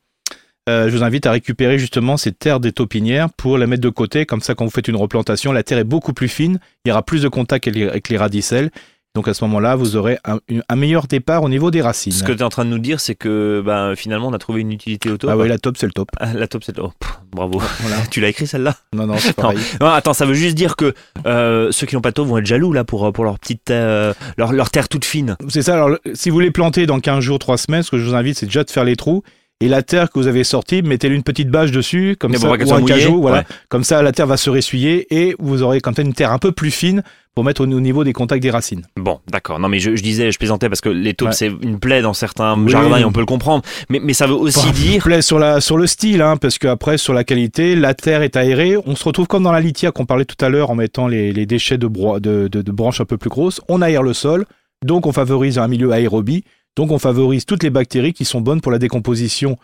euh, 0.68 0.90
je 0.90 0.96
vous 0.98 1.04
invite 1.04 1.26
à 1.26 1.32
récupérer 1.32 1.80
justement 1.80 2.18
ces 2.18 2.32
terres 2.32 2.60
des 2.60 2.72
taupinières 2.72 3.30
pour 3.32 3.58
la 3.58 3.66
mettre 3.68 3.82
de 3.82 3.90
côté, 3.90 4.26
comme 4.26 4.42
ça 4.42 4.54
quand 4.56 4.66
vous 4.66 4.72
faites 4.72 4.88
une 4.88 4.96
replantation, 4.98 5.52
la 5.52 5.64
terre 5.64 5.78
est 5.80 5.84
beaucoup 5.84 6.14
plus 6.14 6.28
fine, 6.28 6.60
il 6.86 6.90
y 6.90 6.92
aura 6.92 7.04
plus 7.04 7.22
de 7.24 7.28
contact 7.30 7.68
avec 7.68 7.76
les, 7.80 7.88
avec 7.88 8.10
les 8.10 8.18
radicelles, 8.18 8.70
donc 9.20 9.28
à 9.28 9.34
ce 9.34 9.44
moment-là 9.44 9.76
vous 9.76 9.98
aurez 9.98 10.18
un, 10.24 10.76
meilleur 10.78 11.06
départ 11.06 11.44
au 11.44 11.50
niveau 11.50 11.72
des 11.72 11.82
racines. 11.82 12.14
Ce 12.14 12.24
que 12.24 12.32
tu 12.32 12.40
es 12.40 12.44
en 12.44 12.48
train 12.48 12.64
de 12.64 12.70
nous 12.70 12.80
dire, 12.80 13.02
c'est 13.02 13.16
que 13.16 13.62
bah, 13.66 13.92
finalement 13.98 14.30
on 14.30 14.34
a 14.34 14.38
trouvé 14.38 14.62
une 14.62 14.72
utilité 14.72 15.10
auto. 15.10 15.28
Ah 15.30 15.36
oui, 15.36 15.50
la 15.50 15.58
taupe 15.58 15.76
c'est 15.76 15.88
le 15.88 15.92
top. 15.92 16.08
Ah, 16.22 16.34
la 16.34 16.48
taupe, 16.48 16.64
c'est. 16.64 16.80
Oh, 16.80 16.94
pff, 16.98 17.20
bravo. 17.30 17.62
Voilà. 17.82 17.98
tu 18.12 18.22
l'as 18.22 18.30
écrit 18.30 18.48
celle-là? 18.48 18.78
Non, 18.94 19.08
non, 19.08 19.18
c'est 19.18 19.34
pareil. 19.34 19.58
Non, 19.82 19.88
attends, 19.88 20.14
ça 20.14 20.26
veut 20.26 20.36
juste 20.36 20.56
dire 20.56 20.78
que 20.78 20.94
euh, 21.26 21.70
ceux 21.74 21.86
qui 21.86 21.96
n'ont 21.96 22.02
pas 22.02 22.12
de 22.12 22.14
taupe 22.14 22.30
vont 22.30 22.38
être 22.38 22.46
jaloux 22.46 22.72
là 22.72 22.86
pour, 22.86 23.12
pour 23.12 23.26
leur 23.26 23.38
petite 23.40 23.72
euh, 23.72 24.14
leur, 24.38 24.54
leur 24.54 24.70
terre 24.70 24.88
toute 24.88 25.04
fine. 25.04 25.36
C'est 25.50 25.64
ça, 25.64 25.74
alors 25.74 25.90
le- 25.90 26.00
si 26.14 26.30
vous 26.30 26.36
voulez 26.36 26.52
planter 26.52 26.86
dans 26.86 27.02
15 27.02 27.20
jours, 27.20 27.40
3 27.40 27.58
semaines, 27.58 27.84
ce 27.84 27.92
que 27.92 27.98
je 27.98 28.06
vous 28.06 28.16
invite 28.16 28.38
c'est 28.38 28.46
déjà 28.46 28.64
de 28.64 28.70
faire 28.72 28.86
les 28.86 28.96
trous. 28.96 29.22
Et 29.62 29.68
la 29.68 29.84
terre 29.84 30.10
que 30.10 30.18
vous 30.18 30.28
avez 30.28 30.46
sortie, 30.46 30.82
mettez-lui 30.82 31.18
une 31.18 31.24
petite 31.24 31.50
bâche 31.50 31.72
dessus, 31.72 32.16
comme 32.18 32.32
Mais 32.32 32.38
ça, 32.38 32.50
ou 32.50 32.54
un 32.54 32.86
cajot, 32.86 33.20
voilà. 33.20 33.40
ouais. 33.40 33.44
Comme 33.68 33.84
ça, 33.84 34.02
la 34.02 34.14
terre 34.14 34.28
va 34.28 34.38
se 34.38 34.50
ressuyer 34.50 35.14
et 35.14 35.36
vous 35.38 35.64
aurez 35.64 35.82
comme 35.82 35.94
ça 35.94 36.02
une 36.02 36.14
terre 36.14 36.32
un 36.32 36.40
peu 36.40 36.54
plus 36.54 36.72
fine 36.72 37.04
pour 37.36 37.44
mettre 37.46 37.62
au, 37.62 37.66
au 37.66 37.80
niveau 37.80 38.04
des 38.04 38.12
contacts 38.14 38.42
des 38.44 38.50
racines. 38.50 38.82
Bon, 38.98 39.20
d'accord. 39.32 39.60
Non, 39.60 39.70
mais 39.70 39.80
je, 39.80 39.96
je 39.96 40.04
disais, 40.04 40.32
je 40.32 40.38
plaisantais 40.38 40.68
parce 40.68 40.82
que 40.82 40.90
les 40.90 41.14
taupes, 41.14 41.30
Ouais. 41.30 41.34
c'est 41.34 41.48
une 41.62 41.80
plaie 41.80 42.02
dans 42.02 42.14
certains 42.14 42.58
Oui. 42.60 42.70
jardins 42.70 42.98
et 42.98 43.06
on 43.06 43.12
peut 43.12 43.20
le 43.22 43.26
comprendre. 43.26 43.64
Mais, 43.90 44.00
mais 44.04 44.14
ça 44.14 44.28
veut 44.28 44.34
aussi 44.34 44.66
Bon, 44.66 44.72
dire. 44.74 45.24
sur 45.24 45.40
la 45.40 45.62
sur 45.62 45.78
le 45.78 45.88
style, 45.88 46.22
hein, 46.22 46.38
parce 46.38 46.58
qu'après 46.58 46.98
sur 46.98 47.14
la 47.14 47.24
qualité, 47.24 47.76
la 47.76 47.94
terre 47.94 48.22
est 48.24 48.36
aérée. 48.36 48.76
On 48.86 48.96
se 48.96 49.04
retrouve 49.06 49.28
comme 49.28 49.44
dans 49.44 49.52
la 49.52 49.62
litière 49.62 49.94
qu'on 49.94 50.06
parlait 50.06 50.26
tout 50.26 50.44
à 50.44 50.50
l'heure 50.50 50.70
en 50.72 50.76
mettant 50.76 51.08
les, 51.08 51.32
les 51.32 51.46
déchets 51.46 51.78
de, 51.78 51.88
bro- 51.88 52.20
de, 52.20 52.48
de, 52.52 52.62
de 52.62 52.72
branches 52.72 53.00
un 53.02 53.06
peu 53.06 53.18
plus 53.18 53.30
grosses. 53.30 53.62
On 53.70 53.82
aère 53.82 54.04
le 54.04 54.14
sol, 54.14 54.46
donc 54.86 55.06
on 55.06 55.12
favorise 55.14 55.58
un 55.60 55.68
milieu 55.68 55.92
aérobie. 55.92 56.44
Donc 56.76 56.92
on 56.92 57.00
favorise 57.00 57.46
toutes 57.46 57.64
les 57.64 57.70
bactéries 57.70 58.14
qui 58.14 58.26
sont 58.26 58.42
bonnes 58.42 58.62
pour 58.62 58.72
la 58.72 58.80
décomposition 58.80 59.58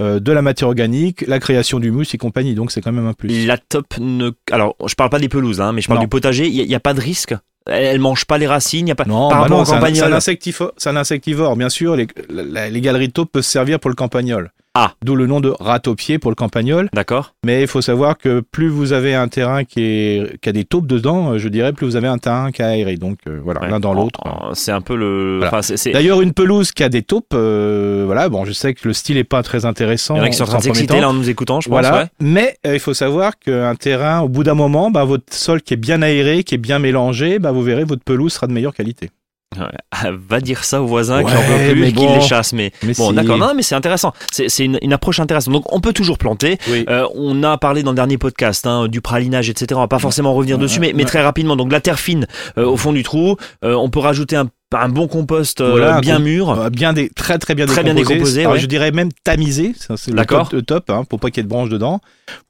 euh, 0.00 0.20
de 0.20 0.32
la 0.32 0.42
matière 0.42 0.68
organique, 0.68 1.22
la 1.26 1.38
création 1.38 1.78
d'humus 1.80 2.06
et 2.12 2.18
compagnie. 2.18 2.54
Donc 2.54 2.70
c'est 2.72 2.80
quand 2.80 2.92
même 2.92 3.06
un 3.06 3.12
plus. 3.14 3.46
La 3.46 3.56
taupe 3.58 3.94
ne. 3.98 4.30
Alors, 4.50 4.76
je 4.86 4.94
parle 4.94 5.10
pas 5.10 5.18
des 5.18 5.28
pelouses, 5.28 5.60
hein, 5.60 5.72
mais 5.72 5.80
je 5.80 5.86
parle 5.88 5.98
Non. 5.98 6.04
du 6.04 6.08
potager. 6.08 6.46
Il 6.48 6.66
n'y 6.68 6.74
a, 6.74 6.80
pas 6.80 6.94
de 6.94 7.00
risque. 7.00 7.34
Elle, 7.66 7.84
elle 7.84 7.98
mange 8.00 8.24
pas 8.26 8.38
les 8.38 8.46
racines. 8.46 8.86
Il 8.86 8.90
y 8.90 8.92
a 8.92 8.94
pas. 8.94 9.04
Non, 9.06 9.28
par 9.28 9.38
bah 9.38 9.42
rapport 9.44 9.56
non, 9.56 9.62
au 9.62 9.64
c'est 9.64 9.72
un- 9.72 9.74
c'est 9.76 9.80
campagnol. 9.80 10.12
un, 10.12 10.16
insectivore, 10.16 10.72
c'est 10.76 10.90
un 10.90 10.96
insectivore, 10.96 11.56
bien 11.56 11.68
sûr. 11.68 11.96
Les, 11.96 12.06
la- 12.28 12.68
les 12.68 12.80
galeries 12.80 13.08
de 13.08 13.12
taupes 13.12 13.32
peuvent 13.32 13.42
servir 13.42 13.80
pour 13.80 13.90
le 13.90 13.96
campagnol. 13.96 14.52
Ah. 14.78 14.92
D'où 15.02 15.16
le 15.16 15.26
nom 15.26 15.40
de 15.40 15.52
ratopier 15.58 16.18
pour 16.18 16.30
le 16.30 16.34
campagnol. 16.34 16.88
D'accord. 16.92 17.34
Mais 17.46 17.62
il 17.62 17.66
faut 17.66 17.80
savoir 17.80 18.18
que 18.18 18.40
plus 18.40 18.68
vous 18.68 18.92
avez 18.92 19.14
un 19.14 19.28
terrain 19.28 19.64
qui, 19.64 19.80
est, 19.80 20.38
qui 20.40 20.48
a 20.48 20.52
des 20.52 20.64
taupes 20.64 20.86
dedans, 20.86 21.32
euh, 21.32 21.38
je 21.38 21.48
dirais, 21.48 21.72
plus 21.72 21.86
vous 21.86 21.96
avez 21.96 22.08
un 22.08 22.18
terrain 22.18 22.50
qui 22.52 22.60
est 22.60 22.64
aéré. 22.66 22.96
Donc 22.96 23.18
euh, 23.26 23.40
voilà, 23.42 23.62
Ouais. 23.62 23.70
l'un 23.70 23.80
dans 23.80 23.94
l'autre. 23.94 24.20
C'est 24.54 24.72
un 24.72 24.82
peu 24.82 24.94
le. 24.96 25.36
Voilà. 25.38 25.48
enfin, 25.48 25.62
c'est- 25.62 25.76
c'est- 25.78 25.92
D'ailleurs, 25.92 26.20
une 26.20 26.32
pelouse 26.34 26.72
qui 26.72 26.82
a 26.82 26.88
des 26.90 27.02
taupes, 27.02 27.32
euh, 27.34 28.02
voilà, 28.04 28.28
bon, 28.28 28.44
je 28.44 28.52
sais 28.52 28.74
que 28.74 28.86
le 28.86 28.92
style 28.92 29.16
est 29.16 29.24
pas 29.24 29.42
très 29.42 29.64
intéressant. 29.64 30.14
Il 30.16 30.18
y 30.18 30.20
en 30.20 30.24
a 30.24 30.28
qui 30.28 30.36
sont 30.36 30.44
en 30.44 30.48
train 30.48 30.58
de 30.58 30.62
s'exciter 30.64 31.00
là 31.00 31.08
en 31.08 31.14
nous 31.14 31.30
écoutant, 31.30 31.60
je 31.60 31.68
pense. 31.70 31.80
Voilà, 31.80 31.96
ouais. 32.02 32.06
mais 32.20 32.56
euh, 32.66 32.74
il 32.74 32.80
faut 32.80 32.94
savoir 32.94 33.38
qu'un 33.38 33.74
terrain, 33.76 34.20
au 34.20 34.28
bout 34.28 34.44
d'un 34.44 34.54
moment, 34.54 34.90
bah, 34.90 35.04
votre 35.04 35.32
sol 35.32 35.62
qui 35.62 35.72
est 35.74 35.78
bien 35.78 36.02
aéré, 36.02 36.44
qui 36.44 36.54
est 36.54 36.58
bien 36.58 36.78
mélangé, 36.78 37.38
bah, 37.38 37.50
vous 37.52 37.62
verrez, 37.62 37.84
votre 37.84 38.02
pelouse 38.04 38.32
sera 38.34 38.46
de 38.46 38.52
meilleure 38.52 38.74
qualité. 38.74 39.10
Ah, 39.58 40.10
Va 40.28 40.40
dire 40.40 40.64
ça 40.64 40.82
aux 40.82 40.86
voisins 40.86 41.22
qui 41.22 41.30
en 41.32 41.36
peuvent 41.40 41.70
plus 41.70 41.80
mais 41.80 41.88
et 41.88 41.92
bon. 41.92 42.14
les 42.14 42.20
chassent. 42.20 42.52
Mais 42.52 42.72
Mais 42.82 42.92
bon, 42.94 43.10
si. 43.10 43.14
d'accord. 43.14 43.38
Non, 43.38 43.54
mais 43.54 43.62
c'est 43.62 43.74
intéressant. 43.74 44.12
C'est 44.30 44.64
une, 44.64 44.78
une 44.82 44.92
approche 44.92 45.20
intéressante. 45.20 45.54
Donc, 45.54 45.72
on 45.72 45.80
peut 45.80 45.92
toujours 45.92 46.18
planter. 46.18 46.58
Oui. 46.68 46.84
Euh, 46.88 47.06
on 47.14 47.42
a 47.42 47.56
parlé 47.56 47.82
dans 47.82 47.92
le 47.92 47.96
dernier 47.96 48.18
podcast 48.18 48.66
hein, 48.66 48.88
du 48.88 49.00
pralinage, 49.00 49.48
etc. 49.48 49.68
On 49.76 49.80
va 49.80 49.88
pas 49.88 49.98
forcément 50.00 50.34
revenir 50.34 50.56
Ouais, 50.56 50.62
dessus, 50.62 50.80
mais, 50.80 50.92
très 51.04 51.22
rapidement. 51.22 51.56
Donc, 51.56 51.72
la 51.72 51.80
terre 51.80 51.98
fine 51.98 52.26
euh, 52.58 52.66
au 52.66 52.76
fond 52.76 52.92
du 52.92 53.02
trou. 53.02 53.36
Euh, 53.64 53.74
on 53.74 53.88
peut 53.88 54.00
rajouter 54.00 54.36
un, 54.36 54.48
un 54.74 54.88
bon 54.88 55.06
compost 55.08 55.60
euh, 55.60 55.70
Voilà, 55.70 56.00
bien 56.00 56.18
mûr. 56.18 56.50
Euh, 56.50 56.68
bien 56.68 56.92
des, 56.92 57.08
très 57.08 57.38
très 57.38 57.54
bien 57.54 57.66
Très 57.66 57.82
bien 57.84 57.94
décomposé. 57.94 58.14
décomposé, 58.14 58.40
Alors, 58.42 58.52
ouais. 58.54 58.58
Je 58.60 58.66
dirais 58.66 58.90
même 58.90 59.10
tamisé, 59.24 59.72
c'est 59.78 60.10
le 60.10 60.24
top, 60.26 60.52
le 60.52 60.62
top 60.62 60.90
hein, 60.90 61.04
pour 61.08 61.20
pas 61.20 61.30
qu'il 61.30 61.38
y 61.38 61.40
ait 61.40 61.44
de 61.44 61.48
branches 61.48 61.70
dedans. 61.70 62.00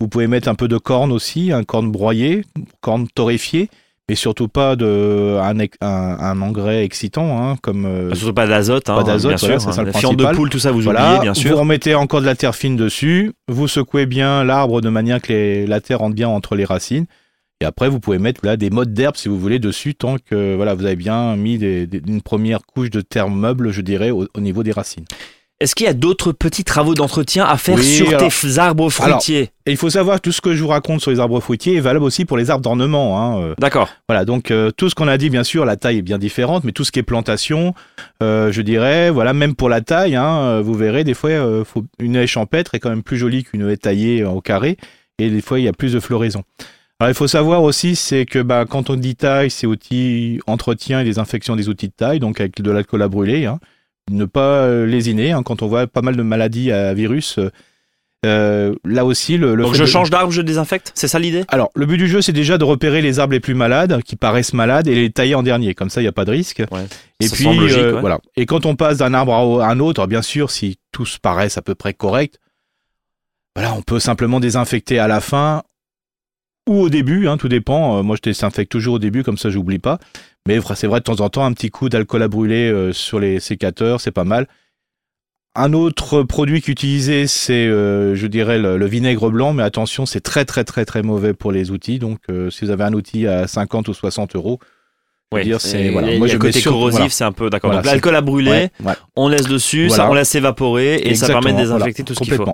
Vous 0.01 0.09
pouvez 0.09 0.27
mettre 0.27 0.49
un 0.49 0.55
peu 0.55 0.67
de 0.67 0.79
corne 0.79 1.13
aussi, 1.13 1.53
un 1.53 1.63
corne 1.63 1.93
broyé, 1.93 2.43
corne 2.81 3.07
torréfiée, 3.15 3.69
mais 4.09 4.15
surtout 4.15 4.47
pas 4.49 4.77
de 4.77 5.37
un, 5.41 5.59
un, 5.81 6.19
un 6.21 6.41
engrais 6.43 6.85
excitant 6.85 7.43
hein, 7.43 7.57
comme 7.63 7.87
euh, 7.87 8.15
Surtout 8.15 8.35
pas 8.35 8.47
d'azote, 8.47 8.89
hein, 8.89 8.97
Pas 8.97 9.03
d'azote, 9.03 9.33
bien 9.33 9.37
voilà, 9.39 9.59
sûr. 9.59 9.69
c'est 9.71 9.75
ça 9.77 9.83
le 9.83 9.91
La 9.91 9.99
fiente 9.99 10.17
de 10.17 10.25
poule, 10.27 10.49
tout 10.49 10.59
ça, 10.61 10.71
vous 10.71 10.81
voilà. 10.81 11.05
oubliez, 11.07 11.21
bien 11.23 11.33
Vous 11.33 11.41
sûr. 11.41 11.59
remettez 11.59 11.95
encore 11.95 12.21
de 12.21 12.27
la 12.27 12.37
terre 12.37 12.55
fine 12.55 12.77
dessus, 12.77 13.33
vous 13.49 13.67
secouez 13.69 14.07
bien 14.07 14.45
l'arbre 14.45 14.81
de 14.81 14.89
manière 14.91 15.21
que 15.21 15.33
les- 15.33 15.67
la 15.67 15.81
terre 15.81 15.99
rentre 15.99 16.15
bien 16.15 16.29
entre 16.29 16.55
les 16.55 16.65
racines. 16.65 17.07
Et 17.61 17.65
après, 17.65 17.89
vous 17.89 18.01
pouvez 18.01 18.19
mettre 18.19 18.45
là, 18.45 18.57
des 18.59 18.69
mottes 18.69 18.93
d'herbe 18.93 19.17
si 19.17 19.29
vous 19.31 19.39
voulez 19.39 19.59
dessus, 19.59 19.95
tant 19.95 20.17
que 20.19 20.55
voilà, 20.57 20.75
vous 20.75 20.85
avez 20.85 20.95
bien 20.95 21.35
mis 21.37 21.57
des- 21.59 21.87
des- 21.87 22.03
une 22.07 22.21
première 22.21 22.61
couche 22.67 22.91
de 22.91 23.01
terre 23.01 23.31
meuble, 23.31 23.71
je 23.73 23.81
dirais, 23.81 24.11
au- 24.11 24.29
au 24.37 24.41
niveau 24.41 24.63
des 24.63 24.73
racines. 24.73 25.07
Est-ce 25.59 25.75
qu'il 25.75 25.87
y 25.87 25.89
a 25.89 25.95
d'autres 25.95 26.33
petits 26.33 26.65
travaux 26.65 26.95
d'entretien 26.95 27.47
à 27.47 27.57
faire 27.57 27.77
Oui, 27.77 27.83
sur 27.83 28.09
alors- 28.09 28.21
tes 28.21 28.59
arbres 28.59 28.91
fruitiers 28.91 29.51
il 29.69 29.79
faut 29.79 29.89
savoir 29.91 30.21
tout 30.21 30.31
ce 30.31 30.41
que 30.41 30.55
je 30.55 30.63
vous 30.63 30.69
raconte 30.69 31.01
sur 31.01 31.11
les 31.11 31.19
arbres 31.19 31.41
fruitiers 31.41 31.77
est 31.77 31.81
valable 31.81 32.05
aussi 32.05 32.25
pour 32.25 32.37
les 32.37 32.51
arbres 32.51 32.63
d'ornement. 32.63 33.21
Hein. 33.21 33.41
euh, 33.41 33.55
D'accord. 33.59 33.89
Voilà, 34.09 34.25
donc 34.25 34.51
euh, 34.51 34.71
tout 34.71 34.89
ce 34.89 34.95
qu'on 34.95 35.09
a 35.09 35.17
dit, 35.19 35.29
bien 35.31 35.43
sûr, 35.45 35.65
la 35.65 35.77
taille 35.77 35.99
est 35.99 36.03
bien 36.03 36.19
différente, 36.19 36.63
mais 36.63 36.73
tout 36.73 36.85
ce 36.85 36.93
qui 36.93 36.99
est 36.99 37.03
plantation, 37.03 37.75
euh, 38.23 38.53
je 38.53 38.63
dirais, 38.63 39.11
voilà, 39.11 39.33
même 39.33 39.55
pour 39.57 39.69
la 39.69 39.81
taille, 39.81 40.15
hein, 40.15 40.61
vous 40.61 40.75
verrez, 40.75 41.03
des 41.05 41.15
fois, 41.15 41.31
faut, 41.65 41.85
une 41.99 42.15
haie 42.17 42.27
champêtre 42.29 42.75
est 42.75 42.79
quand 42.79 42.91
même 42.91 43.03
plus 43.03 43.17
jolie 43.17 43.43
qu'une 43.43 43.69
haie 43.69 43.77
taillée 43.77 44.25
au 44.25 44.41
carré, 44.41 44.77
et 45.19 45.31
des 45.31 45.41
fois, 45.41 45.59
il 45.59 45.65
y 45.65 45.69
a 45.69 45.73
plus 45.73 45.95
de 45.95 46.01
floraison. 46.01 46.45
Alors, 47.01 47.11
il 47.11 47.15
faut 47.15 47.27
savoir 47.27 47.63
aussi, 47.63 47.97
c'est 47.97 48.25
que 48.25 48.39
bah, 48.39 48.67
quand 48.69 48.89
on 48.89 48.95
dit 48.97 49.17
taille, 49.17 49.51
c'est 49.51 49.67
outils 49.67 50.39
entretien 50.47 51.01
et 51.01 51.05
désinfection 51.05 51.57
des 51.57 51.69
outils 51.69 51.89
de 51.89 51.95
taille, 51.97 52.21
donc 52.21 52.41
avec 52.41 52.61
de 52.63 52.71
l'alcool 52.71 53.03
à 53.03 53.09
brûler, 53.09 53.47
hein. 53.47 53.59
Ne 54.11 54.25
pas 54.25 54.63
euh, 54.65 54.87
lésiner, 54.87 55.33
hein, 55.33 55.43
quand 55.43 55.63
on 55.63 55.67
voit 55.67 55.87
pas 55.87 56.03
mal 56.03 56.17
de 56.17 56.23
maladies 56.23 56.71
à 56.73 56.95
virus. 56.95 57.39
euh, 57.39 57.51
euh, 58.25 58.75
là 58.85 59.05
aussi, 59.05 59.37
le, 59.37 59.55
le 59.55 59.63
Donc 59.65 59.75
je 59.75 59.83
de- 59.83 59.87
change 59.87 60.11
d'arbre, 60.11 60.33
je 60.33 60.43
désinfecte 60.43 60.91
C'est 60.95 61.07
ça 61.07 61.19
l'idée? 61.19 61.45
Alors, 61.49 61.71
le 61.75 61.87
but 61.87 61.99
du 61.99 62.09
jeu, 62.09 62.23
c'est 62.23 62.33
déjà 62.33 62.57
de 62.59 62.65
repérer 62.65 63.03
les 63.03 63.19
arbres 63.21 63.35
les 63.35 63.41
plus 63.41 63.55
malades, 63.55 64.03
qui 64.03 64.17
paraissent 64.17 64.55
malades, 64.55 64.89
et 64.89 64.95
les 64.95 65.11
tailler 65.11 65.35
en 65.35 65.43
dernier. 65.43 65.75
Comme 65.75 65.91
ça, 65.91 66.01
il 66.01 66.05
n'y 66.05 66.09
a 66.09 66.13
pas 66.13 66.25
de 66.25 66.31
risque. 66.33 66.63
Ouais. 66.73 66.87
Et 67.21 67.29
puis, 67.29 67.45
semble 67.45 67.61
logique, 67.61 67.79
euh, 67.79 67.95
ouais. 67.95 68.01
voilà. 68.01 68.19
Et 68.37 68.47
quand 68.47 68.65
on 68.67 68.75
passe 68.75 68.99
d'un 68.99 69.13
arbre 69.15 69.61
à 69.61 69.69
un 69.69 69.79
autre, 69.81 70.07
bien 70.07 70.23
sûr, 70.23 70.51
si 70.51 70.79
tous 70.93 71.19
paraissent 71.19 71.59
à 71.59 71.63
peu 71.63 71.75
près 71.75 71.93
corrects, 71.95 72.39
voilà, 73.55 73.75
on 73.75 73.83
peut 73.83 74.01
simplement 74.01 74.41
désinfecter 74.41 74.99
à 74.99 75.09
la 75.09 75.21
fin 75.21 75.63
ou 76.69 76.81
au 76.83 76.89
début, 76.89 77.29
hein, 77.29 77.37
tout 77.37 77.49
dépend. 77.49 78.03
Moi, 78.03 78.17
je 78.17 78.23
désinfecte 78.31 78.73
toujours 78.73 78.95
au 78.95 78.99
début, 78.99 79.23
comme 79.23 79.39
ça, 79.39 79.51
j'oublie 79.51 79.79
pas. 79.79 79.99
Mais 80.47 80.59
c'est 80.75 80.87
vrai, 80.87 81.01
de 81.01 81.05
temps 81.05 81.21
en 81.21 81.29
temps, 81.29 81.45
un 81.45 81.53
petit 81.53 81.71
coup 81.71 81.89
d'alcool 81.89 82.23
à 82.23 82.29
brûler 82.29 82.71
euh, 82.71 82.93
sur 82.93 83.19
les 83.19 83.41
sécateurs, 83.41 84.01
c'est 84.01 84.11
pas 84.13 84.25
mal. 84.25 84.47
Un 85.59 85.73
autre 85.73 86.23
produit 86.23 86.61
qu'utiliser, 86.61 87.27
c'est, 87.27 87.67
euh, 87.67 88.15
je 88.15 88.27
dirais, 88.27 88.59
le, 88.59 88.77
le 88.77 88.87
vinaigre 88.87 89.31
blanc, 89.31 89.55
mais 89.55 89.63
attention, 89.63 90.05
c'est 90.05 90.21
très, 90.21 90.45
très, 90.45 90.65
très, 90.65 90.85
très 90.85 91.03
mauvais 91.03 91.33
pour 91.33 91.51
les 91.51 91.71
outils. 91.71 91.99
Donc, 91.99 92.19
euh, 92.31 92.51
si 92.51 92.65
vous 92.67 92.71
avez 92.71 92.85
un 92.85 92.93
outil 92.93 93.27
à 93.27 93.47
50 93.47 93.89
ou 93.89 93.95
60 93.95 94.37
euros, 94.37 94.59
Ouais. 95.33 95.43
dire, 95.43 95.61
c'est- 95.61 95.89
voilà. 95.89 96.13
il 96.13 96.19
Moi, 96.19 96.29
je 96.29 96.37
côté 96.37 96.63
corrosif, 96.63 96.93
voilà. 96.99 97.09
c'est 97.11 97.25
un 97.25 97.33
peu 97.33 97.51
d'accord. 97.51 97.71
Voilà, 97.71 97.83
Donc 97.83 97.91
l'alcool 97.91 98.15
à 98.15 98.21
brûler, 98.21 98.51
ouais, 98.51 98.71
ouais. 98.85 98.93
on 99.17 99.29
laisse 99.29 99.49
dessus, 99.49 99.89
Voilà. 99.89 100.05
ça, 100.05 100.11
on 100.11 100.15
laisse 100.15 100.33
évaporer 100.37 100.97
et 101.03 101.15
ça 101.17 101.27
permet 101.27 101.53
de 101.53 101.59
désinfecter 101.59 102.05
tout 102.05 102.15
ce 102.15 102.21
qu'il 102.21 102.35
faut. 102.35 102.45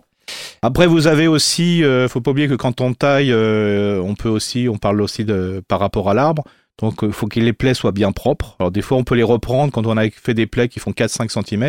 Après, 0.62 0.86
vous 0.86 1.06
avez 1.06 1.26
aussi, 1.26 1.84
euh, 1.84 2.08
faut 2.08 2.20
pas 2.22 2.30
oublier 2.30 2.48
que 2.48 2.54
quand 2.54 2.80
on 2.80 2.94
taille, 2.94 3.34
on 3.34 4.14
peut 4.14 4.28
aussi, 4.30 4.68
on 4.70 4.78
parle 4.78 5.02
aussi 5.02 5.24
de 5.26 5.60
par 5.68 5.80
rapport 5.80 6.08
à 6.08 6.14
l'arbre. 6.14 6.44
Donc, 6.80 7.00
il 7.02 7.12
faut 7.12 7.26
que 7.28 7.38
les 7.38 7.52
plaies 7.52 7.74
soient 7.74 7.92
bien 7.92 8.12
propres. 8.12 8.56
Alors, 8.58 8.70
des 8.70 8.82
fois, 8.82 8.96
on 8.98 9.04
peut 9.04 9.14
les 9.14 9.22
reprendre 9.22 9.72
quand 9.72 9.86
on 9.86 9.96
a 9.96 10.08
fait 10.10 10.34
des 10.34 10.46
plaies 10.46 10.68
qui 10.68 10.80
font 10.80 10.90
4-5 10.92 11.28
cm 11.46 11.62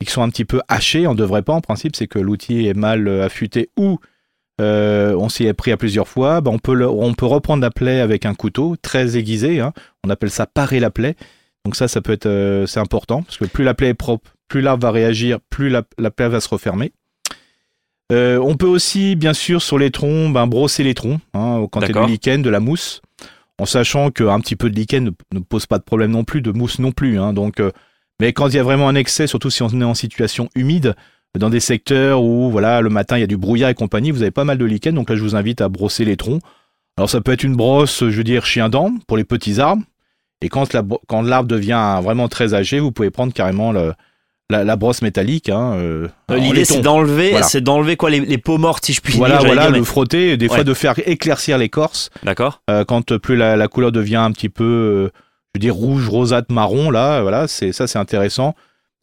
et 0.00 0.04
qui 0.04 0.10
sont 0.10 0.22
un 0.22 0.28
petit 0.28 0.44
peu 0.44 0.60
hachées. 0.68 1.06
On 1.06 1.14
devrait 1.14 1.42
pas, 1.42 1.54
en 1.54 1.60
principe, 1.60 1.96
c'est 1.96 2.08
que 2.08 2.18
l'outil 2.18 2.66
est 2.66 2.74
mal 2.74 3.06
euh, 3.08 3.24
affûté 3.24 3.70
ou 3.78 3.98
euh, 4.60 5.14
on 5.16 5.28
s'y 5.28 5.46
est 5.46 5.52
pris 5.54 5.72
à 5.72 5.76
plusieurs 5.76 6.08
fois. 6.08 6.40
Ben, 6.40 6.50
on, 6.50 6.58
peut 6.58 6.74
le- 6.74 6.88
on 6.88 7.14
peut 7.14 7.26
reprendre 7.26 7.62
la 7.62 7.70
plaie 7.70 8.00
avec 8.00 8.26
un 8.26 8.34
couteau 8.34 8.76
très 8.82 9.16
aiguisé. 9.16 9.60
hein. 9.60 9.72
On 10.04 10.10
appelle 10.10 10.30
ça 10.30 10.46
parer 10.46 10.78
la 10.80 10.90
plaie. 10.90 11.14
Donc 11.64 11.76
ça, 11.76 11.88
ça 11.88 12.02
peut 12.02 12.12
être, 12.12 12.26
euh, 12.26 12.66
c'est 12.66 12.80
important 12.80 13.22
parce 13.22 13.38
que 13.38 13.46
plus 13.46 13.64
la 13.64 13.72
plaie 13.72 13.88
est 13.88 13.94
propre, 13.94 14.30
plus 14.48 14.60
l'arbre 14.60 14.82
va 14.82 14.90
réagir, 14.90 15.38
plus 15.48 15.70
la, 15.70 15.82
la 15.98 16.10
plaie 16.10 16.28
va 16.28 16.40
se 16.40 16.48
refermer. 16.48 16.92
Euh, 18.12 18.38
on 18.38 18.56
peut 18.56 18.66
aussi, 18.66 19.16
bien 19.16 19.32
sûr, 19.32 19.62
sur 19.62 19.78
les 19.78 19.90
troncs, 19.90 20.32
ben, 20.32 20.46
brosser 20.46 20.82
les 20.84 20.94
troncs 20.94 21.20
hein, 21.32 21.66
quand 21.72 21.80
il 21.80 21.88
y 21.88 21.90
a 21.90 21.94
du 22.06 22.12
lichen, 22.12 22.42
de 22.42 22.50
la 22.50 22.60
mousse, 22.60 23.00
en 23.58 23.66
sachant 23.66 24.10
qu'un 24.10 24.40
petit 24.40 24.56
peu 24.56 24.70
de 24.70 24.76
lichen 24.76 25.12
ne, 25.32 25.38
pose 25.40 25.66
pas 25.66 25.78
de 25.78 25.84
problème 25.84 26.10
non 26.10 26.24
plus, 26.24 26.42
de 26.42 26.50
mousse 26.50 26.78
non 26.78 26.92
plus. 26.92 27.18
hein. 27.18 27.32
donc, 27.32 27.60
euh, 27.60 27.70
mais 28.20 28.32
quand 28.32 28.48
il 28.48 28.54
y 28.54 28.58
a 28.58 28.62
vraiment 28.62 28.88
un 28.88 28.94
excès, 28.94 29.26
surtout 29.26 29.50
si 29.50 29.62
on 29.62 29.68
est 29.68 29.84
en 29.84 29.94
situation 29.94 30.48
humide, 30.54 30.94
dans 31.38 31.50
des 31.50 31.58
secteurs 31.60 32.22
où 32.22 32.48
voilà 32.50 32.80
le 32.80 32.90
matin 32.90 33.16
il 33.16 33.20
y 33.20 33.24
a 33.24 33.26
du 33.28 33.36
brouillard 33.36 33.70
et 33.70 33.74
compagnie, 33.74 34.12
vous 34.12 34.22
avez 34.22 34.30
pas 34.30 34.44
mal 34.44 34.56
de 34.58 34.64
lichen, 34.64 34.94
donc 34.94 35.10
là 35.10 35.16
je 35.16 35.22
vous 35.22 35.34
invite 35.34 35.60
à 35.60 35.68
brosser 35.68 36.04
les 36.04 36.16
troncs. 36.16 36.40
Alors 36.96 37.10
ça 37.10 37.20
peut 37.20 37.32
être 37.32 37.42
une 37.42 37.56
brosse, 37.56 38.00
je 38.08 38.16
veux 38.16 38.22
dire 38.24 38.46
chien 38.46 38.68
dent 38.68 38.92
pour 39.08 39.16
les 39.16 39.24
petits 39.24 39.58
arbres, 39.60 39.82
et 40.40 40.48
quand 40.48 40.72
l'arbre 41.22 41.48
devient 41.48 41.98
vraiment 42.02 42.28
très 42.28 42.54
âgé, 42.54 42.78
vous 42.78 42.92
pouvez 42.92 43.10
prendre 43.10 43.32
carrément 43.32 43.72
le- 43.72 43.94
la, 44.50 44.62
la 44.64 44.76
brosse 44.76 45.02
métallique. 45.02 45.48
Hein, 45.48 45.72
euh, 45.76 46.08
Euh, 46.30 46.36
L'idée, 46.36 46.64
c'est 46.64 46.80
d'enlever, 46.80 47.30
Voilà. 47.30 47.46
c'est 47.46 47.60
d'enlever 47.60 47.96
quoi 47.96 48.10
les, 48.10 48.20
les 48.20 48.38
peaux 48.38 48.58
mortes, 48.58 48.84
si 48.84 48.92
je 48.92 49.00
puis 49.00 49.14
voilà 49.16 49.38
dire. 49.38 49.46
voilà 49.46 49.62
dire, 49.62 49.70
le 49.72 49.78
mais- 49.80 49.84
frotter, 49.84 50.36
des 50.36 50.48
fois 50.48 50.64
de 50.64 50.74
faire 50.74 50.94
éclaircir 51.06 51.58
l'écorce 51.58 52.10
D'accord. 52.22 52.60
euh, 52.70 52.84
quand 52.84 53.16
plus 53.18 53.36
la, 53.36 53.56
la 53.56 53.68
couleur 53.68 53.92
devient 53.92 54.16
un 54.16 54.30
petit 54.32 54.48
peu, 54.50 54.64
euh, 54.64 55.10
je 55.54 55.58
veux 55.58 55.60
dire 55.60 55.74
rouge, 55.74 56.08
rosâtre, 56.08 56.52
marron 56.52 56.90
là, 56.90 57.22
voilà 57.22 57.48
c'est 57.48 57.72
ça 57.72 57.86
c'est 57.86 57.98
intéressant. 57.98 58.54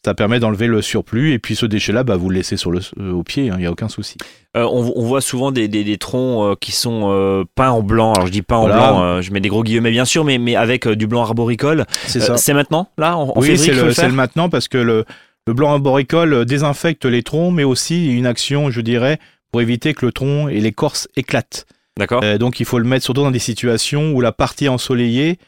Ça 0.03 0.15
permet 0.15 0.39
d'enlever 0.39 0.65
le 0.65 0.81
surplus 0.81 1.31
et 1.31 1.37
puis 1.37 1.55
ce 1.55 1.67
déchet-là, 1.67 2.03
bah, 2.03 2.15
vous 2.15 2.27
le 2.29 2.35
laissez 2.37 2.57
sur 2.57 2.71
le, 2.71 2.79
au 3.13 3.21
pied, 3.21 3.45
il 3.45 3.53
n'y 3.53 3.67
a 3.67 3.71
aucun 3.71 3.87
souci. 3.87 4.17
On, 4.55 4.91
on 4.95 5.05
voit 5.05 5.21
souvent 5.21 5.51
des, 5.51 5.67
des, 5.67 5.83
des 5.83 5.97
troncs 5.99 6.57
qui 6.59 6.71
sont 6.71 7.45
peints 7.53 7.69
en 7.69 7.83
blanc. 7.83 8.13
Alors 8.13 8.25
je 8.25 8.31
dis 8.31 8.41
peint 8.41 8.55
en 8.57 8.61
Voilà. 8.61 8.77
blanc, 8.77 9.21
je 9.21 9.31
mets 9.31 9.41
des 9.41 9.49
gros 9.49 9.63
guillemets 9.63 9.91
bien 9.91 10.05
sûr, 10.05 10.23
mais, 10.25 10.39
mais 10.39 10.55
avec 10.55 10.87
du 10.87 11.05
blanc 11.05 11.21
arboricole. 11.21 11.85
C'est 12.07 12.31
Euh, 12.31 12.35
c'est 12.35 12.55
maintenant, 12.55 12.87
là, 12.97 13.15
en, 13.15 13.31
oui, 13.35 13.55
c'est 13.59 13.73
le, 13.73 13.89
le 13.89 14.11
maintenant 14.13 14.49
parce 14.49 14.67
que 14.67 14.79
le, 14.79 15.05
le 15.47 15.53
blanc 15.53 15.71
arboricole 15.71 16.33
euh, 16.33 16.45
désinfecte 16.45 17.05
les 17.05 17.23
troncs, 17.23 17.53
mais 17.53 17.63
aussi 17.63 18.11
une 18.15 18.25
action, 18.25 18.69
je 18.71 18.81
dirais, 18.81 19.19
pour 19.51 19.61
éviter 19.61 19.93
que 19.93 20.05
le 20.05 20.11
tronc 20.11 20.47
et 20.49 20.59
l'écorce 20.59 21.07
éclatent. 21.15 21.65
D'accord. 21.97 22.21
Euh, 22.23 22.37
donc 22.37 22.59
il 22.59 22.65
faut 22.65 22.79
le 22.79 22.85
mettre 22.85 23.03
surtout 23.03 23.23
dans 23.23 23.31
des 23.31 23.39
situations 23.39 24.11
où 24.13 24.21
la 24.21 24.31
partie 24.31 24.69
ensoleillée 24.69 25.39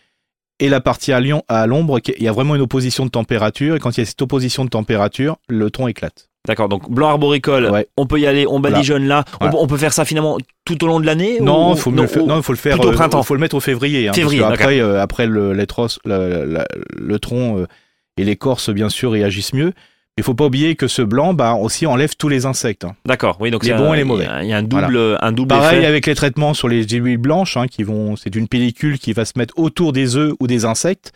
et 0.59 0.69
la 0.69 0.81
partie 0.81 1.11
à 1.11 1.19
l'ombre, 1.65 1.99
il 2.17 2.23
y 2.23 2.27
a 2.27 2.31
vraiment 2.31 2.55
une 2.55 2.61
opposition 2.61 3.05
de 3.05 3.09
température, 3.09 3.75
et 3.75 3.79
quand 3.79 3.97
il 3.97 4.01
y 4.01 4.03
a 4.03 4.05
cette 4.05 4.21
opposition 4.21 4.63
de 4.65 4.69
température, 4.69 5.37
le 5.49 5.69
tronc 5.71 5.87
éclate. 5.87 6.29
D'accord. 6.47 6.67
Donc 6.69 6.89
blanc 6.91 7.07
arboricole, 7.09 7.69
Ouais. 7.71 7.87
on 7.97 8.05
peut 8.05 8.19
y 8.19 8.27
aller, 8.27 8.45
on 8.47 8.59
badigeonne 8.59 9.07
là. 9.07 9.23
On, 9.39 9.45
Voilà. 9.45 9.55
on 9.59 9.67
peut 9.67 9.77
faire 9.77 9.93
ça 9.93 10.03
finalement 10.03 10.37
tout 10.65 10.81
au 10.83 10.87
long 10.87 10.99
de 10.99 11.05
l'année 11.05 11.39
Non, 11.39 11.71
ou- 11.71 11.75
faut 11.77 11.89
non, 11.91 12.03
le 12.03 12.25
non, 12.25 12.37
il 12.37 12.43
faut 12.43 12.51
le 12.51 12.57
faire. 12.57 12.77
au 12.79 12.87
euh, 12.87 12.91
printemps. 12.91 13.23
faut 13.23 13.33
le 13.33 13.39
mettre 13.39 13.55
au 13.55 13.61
février. 13.61 14.09
Hein, 14.09 14.13
Février, 14.13 14.41
parce 14.41 14.53
après, 14.53 14.79
euh, 14.81 15.01
après 15.01 15.25
le, 15.25 15.53
les 15.53 15.65
le 16.05 17.17
tronc 17.19 17.57
euh, 17.59 17.67
et 18.17 18.23
l'écorce, 18.23 18.69
bien 18.69 18.89
sûr, 18.89 19.11
réagissent 19.11 19.53
mieux. 19.53 19.73
Mais 20.15 20.21
il 20.21 20.23
faut 20.23 20.35
pas 20.35 20.45
oublier 20.45 20.75
que 20.75 20.87
ce 20.87 21.01
blanc, 21.01 21.33
bah, 21.33 21.53
aussi 21.55 21.87
enlève 21.87 22.15
tous 22.15 22.29
les 22.29 22.45
insectes. 22.45 22.85
hein. 22.85 22.95
D'accord. 23.05 23.37
Oui, 23.39 23.49
donc 23.49 23.63
Les 23.63 23.69
c'est 23.71 23.77
bons 23.77 23.91
un- 23.91 23.93
et 23.95 23.97
les 23.97 24.03
mauvais. 24.03 24.27
Il 24.43 24.47
y 24.47 24.53
a 24.53 24.57
un 24.57 24.63
double, 24.63 25.17
un 25.19 25.31
double 25.31 25.47
Pareil 25.49 25.79
effet. 25.79 25.87
avec 25.87 26.05
les 26.05 26.13
traitements 26.13 26.53
sur 26.53 26.67
les 26.67 26.83
huiles 26.87 27.17
blanches, 27.17 27.57
hein, 27.57 27.67
qui 27.67 27.81
vont, 27.83 28.15
c'est 28.15 28.35
une 28.35 28.47
pellicule 28.47 28.99
qui 28.99 29.13
va 29.13 29.25
se 29.25 29.33
mettre 29.37 29.55
autour 29.57 29.91
des 29.91 30.15
œufs 30.15 30.33
ou 30.39 30.45
des 30.45 30.65
insectes 30.65 31.13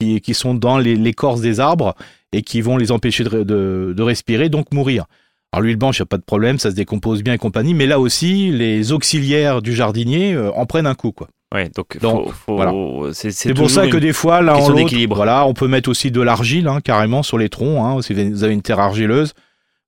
qui, 0.00 0.20
qui 0.22 0.32
sont 0.32 0.54
dans 0.54 0.78
les- 0.78 0.96
l'écorce 0.96 1.42
des 1.42 1.60
arbres 1.60 1.94
et 2.32 2.40
qui 2.42 2.62
vont 2.62 2.78
les 2.78 2.90
empêcher 2.90 3.24
de, 3.24 3.42
de- 3.42 3.92
de 3.94 4.02
respirer, 4.02 4.48
donc 4.48 4.72
mourir. 4.72 5.04
Alors 5.52 5.62
l'huile 5.64 5.76
blanche, 5.76 5.98
il 5.98 6.02
n'y 6.02 6.04
a 6.04 6.06
pas 6.06 6.16
de 6.18 6.22
problème, 6.24 6.58
ça 6.58 6.70
se 6.70 6.74
décompose 6.74 7.22
bien 7.22 7.34
et 7.34 7.38
compagnie, 7.38 7.74
mais 7.74 7.86
là 7.86 7.98
aussi, 8.00 8.50
les 8.50 8.92
auxiliaires 8.92 9.60
du 9.60 9.74
jardinier 9.74 10.32
euh, 10.34 10.50
en 10.52 10.64
prennent 10.66 10.86
un 10.86 10.94
coup. 10.94 11.12
Quoi. 11.12 11.28
Ouais, 11.54 11.70
donc, 11.74 11.98
voilà. 12.46 12.72
c'est 13.12 13.54
pour 13.54 13.70
ça 13.70 13.88
que 13.88 13.96
des 13.96 14.12
fois, 14.12 14.42
là 14.42 14.58
en 14.58 14.70
d'équilibre. 14.70 15.16
voilà, 15.16 15.46
on 15.46 15.54
peut 15.54 15.66
mettre 15.68 15.88
aussi 15.88 16.10
de 16.10 16.20
l'argile 16.20 16.68
hein, 16.68 16.80
carrément 16.82 17.22
sur 17.22 17.38
les 17.38 17.48
troncs. 17.48 17.78
Hein, 17.78 18.02
si 18.02 18.12
vous 18.12 18.44
avez 18.44 18.52
une 18.52 18.60
terre 18.60 18.80
argileuse, 18.80 19.32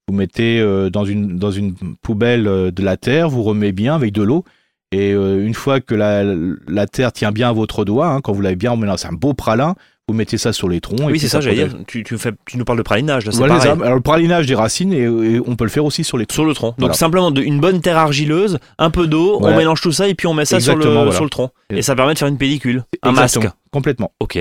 vous 0.09 0.15
mettez 0.15 0.59
euh, 0.59 0.89
dans 0.89 1.05
une 1.05 1.39
dans 1.39 1.51
une 1.51 1.75
poubelle 2.01 2.49
euh, 2.49 2.71
de 2.71 2.83
la 2.83 2.97
terre, 2.97 3.29
vous 3.29 3.43
remettez 3.43 3.73
bien 3.73 3.95
avec 3.95 4.13
de 4.13 4.23
l'eau. 4.23 4.45
Et 4.91 5.13
euh, 5.13 5.47
une 5.47 5.55
fois 5.55 5.81
que 5.81 5.95
la, 5.95 6.25
la 6.67 6.87
terre 6.87 7.13
tient 7.13 7.31
bien 7.31 7.51
à 7.51 7.53
votre 7.53 7.85
doigt, 7.85 8.09
hein, 8.09 8.21
quand 8.23 8.33
vous 8.33 8.41
l'avez 8.41 8.57
bien 8.57 8.73
emmené, 8.73 8.93
c'est 8.97 9.09
un 9.09 9.13
beau 9.13 9.35
pralin, 9.35 9.77
vous 10.09 10.15
mettez 10.15 10.39
ça 10.39 10.53
sur 10.53 10.69
les 10.69 10.81
troncs. 10.81 11.01
Oui, 11.05 11.21
c'est 11.21 11.29
ça, 11.29 11.41
j'allais 11.41 11.69
dire. 11.69 11.77
Tu, 11.87 12.03
tu, 12.03 12.19
fais, 12.19 12.33
tu 12.45 12.59
nous 12.59 12.65
parles 12.65 12.79
de 12.79 12.83
pralinage, 12.83 13.27
là, 13.27 13.33
Voilà. 13.35 13.61
Alors 13.61 13.95
le 13.95 14.01
pralinage 14.01 14.47
des 14.47 14.55
racines, 14.57 14.93
et, 14.93 15.03
et 15.03 15.41
on 15.47 15.55
peut 15.57 15.65
le 15.65 15.71
faire 15.71 15.85
aussi 15.85 16.03
sur 16.03 16.19
les 16.19 16.27
troncs. 16.27 16.35
Sur 16.35 16.45
le 16.45 16.55
tronc. 16.55 16.75
Donc 16.79 16.95
simplement 16.95 17.31
de, 17.31 17.43
une 17.43 17.61
bonne 17.61 17.81
terre 17.81 17.97
argileuse, 17.99 18.59
un 18.79 18.91
peu 18.91 19.07
d'eau, 19.07 19.39
on 19.41 19.57
mélange 19.57 19.81
tout 19.81 19.93
ça 19.93 20.09
et 20.09 20.15
puis 20.15 20.27
on 20.27 20.35
met 20.35 20.45
ça 20.45 20.59
sur 20.61 20.77
le, 20.77 20.85
voilà. 20.87 21.13
sur 21.13 21.25
le 21.25 21.31
tronc. 21.31 21.51
Et- 21.71 21.83
ça 21.83 21.95
permet 21.95 22.15
de 22.15 22.19
faire 22.19 22.29
une 22.29 22.39
pellicule, 22.39 22.85
un 23.03 23.11
Exactement, 23.11 23.45
masque. 23.45 23.57
Complètement. 23.73 24.13
Ok. 24.21 24.39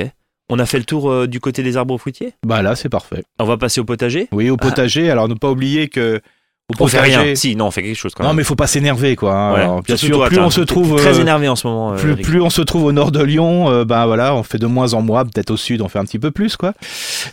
On 0.51 0.57
a 0.57 0.65
fait 0.65 0.79
le 0.79 0.85
tour 0.85 1.11
euh, 1.11 1.27
du 1.27 1.39
côté 1.39 1.61
des 1.61 1.77
arbres 1.77 1.95
fruitiers? 1.99 2.33
Bah 2.43 2.63
là, 2.63 2.75
c'est 2.75 2.89
parfait. 2.89 3.23
On 3.39 3.45
va 3.45 3.57
passer 3.57 3.79
au 3.79 3.85
potager? 3.85 4.27
Oui, 4.31 4.49
au 4.49 4.57
potager. 4.57 5.11
Alors 5.11 5.27
ne 5.27 5.35
pas 5.35 5.51
oublier 5.51 5.89
que 5.89 6.21
au 6.69 6.83
On 6.83 6.87
fait 6.87 6.99
rien. 6.99 7.35
Si, 7.35 7.55
non, 7.55 7.67
on 7.67 7.71
fait 7.71 7.81
quelque 7.83 7.95
chose 7.97 8.13
quand 8.13 8.23
Non, 8.23 8.29
même. 8.29 8.37
mais 8.37 8.43
faut 8.43 8.55
pas 8.55 8.67
s'énerver, 8.67 9.15
quoi. 9.15 9.33
hein. 9.33 9.53
Ouais. 9.53 9.59
Alors, 9.61 9.81
bien 9.81 9.95
sûr, 9.97 10.23
plus 10.27 10.39
on 10.39 10.49
se 10.49 10.61
trouve 10.61 10.95
très 10.97 11.17
euh, 11.17 11.21
énervé 11.21 11.47
en 11.47 11.55
ce 11.55 11.65
moment. 11.67 11.95
plus, 12.21 12.41
on 12.41 12.49
se 12.49 12.61
trouve 12.61 12.83
au 12.85 12.91
nord 12.91 13.11
de 13.11 13.23
Lyon, 13.23 13.69
euh, 13.69 13.85
ben 13.85 14.05
voilà, 14.05 14.35
on 14.35 14.43
fait 14.43 14.57
de 14.59 14.67
moins 14.67 14.93
en 14.93 15.01
moins. 15.01 15.23
Peut-être 15.25 15.51
au 15.51 15.57
sud, 15.57 15.81
on 15.81 15.89
fait 15.89 15.99
un 15.99 16.05
petit 16.05 16.19
peu 16.19 16.31
plus, 16.31 16.55
quoi. 16.57 16.73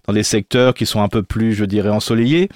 Dans 0.06 0.14
des 0.14 0.22
secteurs 0.22 0.72
qui 0.74 0.86
sont 0.86 1.02
un 1.02 1.08
peu 1.08 1.22
plus, 1.22 1.52
je 1.54 1.64
dirais, 1.64 1.90
ensoleillés. 1.90 2.48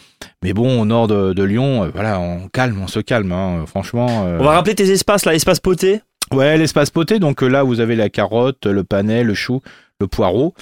Mais 0.43 0.53
bon, 0.53 0.81
au 0.81 0.85
nord 0.87 1.07
de, 1.07 1.33
de 1.35 1.43
Lyon, 1.43 1.85
euh, 1.85 1.89
voilà, 1.93 2.19
on 2.19 2.49
calme, 2.49 2.81
on 2.83 2.89
se 2.89 3.01
calme. 3.01 3.33
hein. 3.33 3.65
Franchement. 3.67 4.25
euh, 4.27 4.39
On 4.41 4.45
va 4.45 4.53
rappeler 4.53 4.75
tes 4.75 4.91
espaces 4.91 5.27
là, 5.27 5.35
espace 5.35 5.61
poté? 5.61 6.01
Ouais, 6.33 6.57
l'espace 6.57 6.91
poté. 6.91 7.19
Donc 7.19 7.43
là, 7.43 7.63
vous 7.65 7.81
avez 7.81 7.97
la 7.97 8.09
carotte, 8.09 8.65
le 8.67 8.85
panais, 8.85 9.25
le 9.25 9.35
chou, 9.35 9.61
le 10.01 10.07
poireau. 10.07 10.55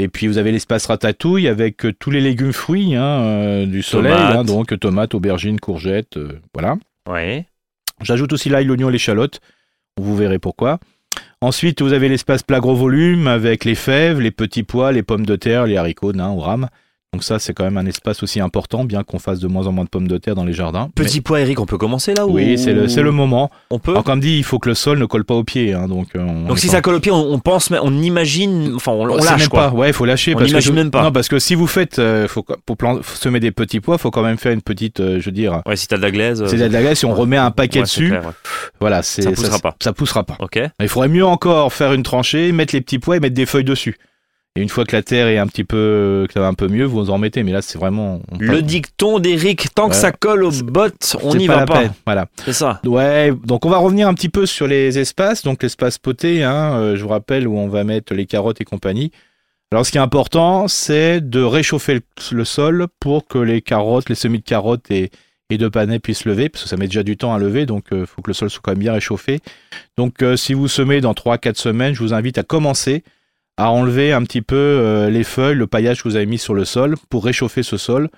Et 0.00 0.08
puis 0.08 0.28
vous 0.28 0.38
avez 0.38 0.50
l'espace 0.50 0.86
ratatouille 0.86 1.46
avec 1.46 1.84
euh, 1.84 1.92
tous 1.92 2.10
les 2.10 2.22
légumes 2.22 2.54
fruits 2.54 2.94
hein, 2.94 3.20
euh, 3.20 3.66
du 3.66 3.82
soleil, 3.82 4.14
hein, 4.14 4.44
donc 4.44 4.78
tomates, 4.80 5.14
aubergines, 5.14 5.60
courgettes, 5.60 6.16
euh, 6.16 6.40
voilà. 6.54 6.78
Ouais. 7.06 7.44
J'ajoute 8.00 8.32
aussi 8.32 8.48
l'ail, 8.48 8.64
l'oignon 8.64 8.88
et 8.88 8.92
l'échalote. 8.92 9.42
Vous 9.98 10.16
verrez 10.16 10.38
pourquoi. 10.38 10.78
Ensuite, 11.42 11.82
vous 11.82 11.92
avez 11.92 12.08
l'espace 12.08 12.42
plat 12.42 12.60
gros 12.60 12.74
volume 12.74 13.26
avec 13.26 13.66
les 13.66 13.74
fèves, 13.74 14.22
les 14.22 14.30
petits 14.30 14.62
pois, 14.62 14.90
les 14.90 15.02
pommes 15.02 15.26
de 15.26 15.36
terre, 15.36 15.66
les 15.66 15.76
haricots 15.76 16.14
nains 16.14 16.30
ou 16.30 16.40
rames. 16.40 16.70
Donc 17.12 17.24
ça, 17.24 17.40
c'est 17.40 17.52
quand 17.54 17.64
même 17.64 17.76
un 17.76 17.86
espace 17.86 18.22
aussi 18.22 18.38
important, 18.40 18.84
bien 18.84 19.02
qu'on 19.02 19.18
fasse 19.18 19.40
de 19.40 19.48
moins 19.48 19.66
en 19.66 19.72
moins 19.72 19.82
de 19.82 19.88
pommes 19.88 20.06
de 20.06 20.16
terre 20.16 20.36
dans 20.36 20.44
les 20.44 20.52
jardins. 20.52 20.90
Petit 20.94 21.20
pois, 21.20 21.40
Eric, 21.40 21.58
on 21.58 21.66
peut 21.66 21.76
commencer 21.76 22.14
là 22.14 22.24
Mais- 22.24 22.30
ou... 22.30 22.34
Oui, 22.36 22.56
c'est 22.56 22.72
le, 22.72 22.86
c'est 22.86 23.02
le 23.02 23.10
moment. 23.10 23.50
On 23.70 23.80
peut. 23.80 23.90
Alors 23.90 24.04
comme 24.04 24.20
dit, 24.20 24.38
il 24.38 24.44
faut 24.44 24.60
que 24.60 24.68
le 24.68 24.76
sol 24.76 24.96
ne 25.00 25.06
colle 25.06 25.24
pas 25.24 25.34
aux 25.34 25.42
pieds. 25.42 25.72
hein, 25.72 25.88
donc 25.88 26.14
euh, 26.14 26.20
on 26.24 26.46
Donc 26.46 26.60
si 26.60 26.68
pas- 26.68 26.74
ça 26.74 26.82
colle 26.82 26.94
au 26.94 27.00
pied, 27.00 27.10
on, 27.10 27.32
on 27.32 27.40
pense, 27.40 27.70
mais 27.70 27.78
on 27.82 27.90
imagine, 28.00 28.74
enfin 28.76 28.92
on, 28.92 29.02
on 29.10 29.16
lâche 29.16 29.38
même 29.40 29.48
quoi. 29.48 29.70
pas. 29.70 29.74
Ouais, 29.74 29.88
il 29.88 29.92
faut 29.92 30.04
lâcher. 30.04 30.36
On 30.36 30.38
parce 30.38 30.52
que 30.52 30.60
je- 30.60 30.70
même 30.70 30.92
pas. 30.92 31.02
Non, 31.02 31.10
parce 31.10 31.26
que 31.26 31.40
si 31.40 31.56
vous 31.56 31.66
faites, 31.66 31.98
euh, 31.98 32.28
faut, 32.28 32.44
pour 32.64 32.76
plan- 32.76 33.00
semer 33.02 33.40
des 33.40 33.50
petits 33.50 33.80
pois, 33.80 33.98
faut 33.98 34.12
quand 34.12 34.22
même 34.22 34.38
faire 34.38 34.52
une 34.52 34.62
petite, 34.62 35.00
euh, 35.00 35.18
je 35.18 35.24
veux 35.26 35.32
dire, 35.32 35.62
Ouais, 35.66 35.74
si 35.74 35.88
t'as 35.88 35.96
de 35.96 36.02
la 36.02 36.12
glaise. 36.12 36.44
c'est 36.46 36.58
de 36.58 36.72
la 36.72 36.80
glace. 36.80 37.00
Si 37.00 37.06
on 37.06 37.14
remet 37.14 37.36
un 37.38 37.50
paquet 37.50 37.80
ouais, 37.80 37.84
dessus, 37.86 38.06
clair, 38.10 38.24
ouais. 38.24 38.32
voilà, 38.78 39.02
c'est 39.02 39.22
Ça 39.22 39.32
poussera 39.32 39.58
pas. 39.58 39.74
Ça 39.82 39.92
poussera 39.92 40.22
pas. 40.22 40.36
Ok. 40.38 40.60
Il 40.80 40.88
faudrait 40.88 41.08
mieux 41.08 41.26
encore 41.26 41.72
faire 41.72 41.92
une 41.92 42.04
tranchée, 42.04 42.52
mettre 42.52 42.72
les 42.72 42.80
petits 42.82 43.00
pois 43.00 43.16
et 43.16 43.20
mettre 43.20 43.34
des 43.34 43.46
feuilles 43.46 43.64
dessus. 43.64 43.96
Et 44.56 44.62
une 44.62 44.68
fois 44.68 44.84
que 44.84 44.96
la 44.96 45.02
terre 45.02 45.28
est 45.28 45.38
un 45.38 45.46
petit 45.46 45.62
peu, 45.62 46.24
que 46.26 46.32
ça 46.34 46.40
va 46.40 46.48
un 46.48 46.54
peu 46.54 46.66
mieux, 46.66 46.84
vous 46.84 47.10
en 47.10 47.18
mettez. 47.18 47.44
Mais 47.44 47.52
là, 47.52 47.62
c'est 47.62 47.78
vraiment. 47.78 48.20
on 48.32 48.38
Le 48.38 48.62
dicton 48.62 49.20
d'Eric, 49.20 49.72
tant 49.74 49.88
que 49.88 49.94
Ouais. 49.94 50.00
ça 50.00 50.10
colle 50.10 50.42
aux 50.42 50.50
bottes, 50.64 51.16
on 51.22 51.36
n'y 51.36 51.46
va 51.46 51.64
pas. 51.66 51.78
peine. 51.82 51.92
Voilà. 52.04 52.26
C'est 52.44 52.52
ça. 52.52 52.80
Ouais. 52.84 53.32
Donc 53.44 53.64
on 53.64 53.70
va 53.70 53.78
revenir 53.78 54.08
un 54.08 54.14
petit 54.14 54.28
peu 54.28 54.46
sur 54.46 54.66
les 54.66 54.98
espaces. 54.98 55.44
Donc 55.44 55.62
l'espace 55.62 55.98
poté, 55.98 56.42
hein, 56.42 56.72
euh, 56.74 56.96
je 56.96 57.02
vous 57.02 57.08
rappelle 57.10 57.46
où 57.46 57.56
on 57.56 57.68
va 57.68 57.84
mettre 57.84 58.12
les 58.12 58.26
carottes 58.26 58.60
et 58.60 58.64
compagnie. 58.64 59.12
Alors 59.70 59.86
ce 59.86 59.92
qui 59.92 59.98
est 59.98 60.00
important, 60.00 60.66
c'est 60.66 61.20
de 61.20 61.40
réchauffer 61.42 61.94
le, 61.94 62.00
le 62.32 62.44
sol 62.44 62.88
pour 62.98 63.28
que 63.28 63.38
les 63.38 63.62
carottes, 63.62 64.08
les 64.08 64.16
semis 64.16 64.38
de 64.40 64.44
carottes 64.44 64.90
et, 64.90 65.12
et 65.48 65.58
de 65.58 65.68
panais 65.68 66.00
puissent 66.00 66.24
lever, 66.24 66.48
parce 66.48 66.64
que 66.64 66.68
ça 66.68 66.76
met 66.76 66.86
déjà 66.86 67.04
du 67.04 67.16
temps 67.16 67.32
à 67.32 67.38
lever, 67.38 67.66
donc 67.66 67.84
il 67.92 68.04
faut 68.04 68.20
que 68.20 68.30
le 68.30 68.34
sol 68.34 68.50
soit 68.50 68.60
quand 68.64 68.72
même 68.72 68.80
bien 68.80 68.92
réchauffé. 68.94 69.38
Donc 69.96 70.22
euh, 70.24 70.36
si 70.36 70.54
vous 70.54 70.66
semez 70.66 71.00
dans 71.00 71.12
3-4 71.12 71.54
semaines, 71.54 71.94
je 71.94 72.00
vous 72.02 72.12
invite 72.14 72.36
à 72.36 72.42
commencer 72.42 73.04
à 73.60 73.70
enlever 73.70 74.12
un 74.12 74.22
petit 74.24 74.42
peu 74.42 74.56
euh, 74.56 75.10
les 75.10 75.24
feuilles, 75.24 75.56
le 75.56 75.66
paillage 75.66 76.02
que 76.02 76.08
vous 76.08 76.16
avez 76.16 76.26
mis 76.26 76.38
sur 76.38 76.54
le 76.54 76.64
sol 76.64 76.96
pour 77.08 77.24
réchauffer 77.24 77.62
ce 77.62 77.76
sol, 77.76 78.08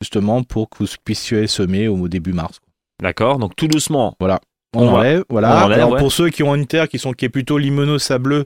justement 0.00 0.42
pour 0.42 0.68
que 0.68 0.78
vous 0.82 0.88
puissiez 1.04 1.46
semer 1.46 1.88
au 1.88 2.08
début 2.08 2.32
mars. 2.32 2.60
D'accord. 3.02 3.38
Donc 3.38 3.54
tout 3.56 3.68
doucement. 3.68 4.16
On, 4.20 4.26
On 4.74 4.86
va- 4.90 4.98
enlève, 4.98 5.24
voilà. 5.30 5.56
on 5.62 5.64
enlève, 5.66 5.78
Alors, 5.78 5.92
ouais. 5.92 5.98
Pour 6.00 6.12
ceux 6.12 6.30
qui 6.30 6.42
ont 6.42 6.54
une 6.54 6.66
terre 6.66 6.88
qui, 6.88 6.98
sont, 6.98 7.12
qui 7.12 7.24
est 7.24 7.28
plutôt 7.30 7.58
limoneux 7.58 7.98
sableux, 7.98 8.44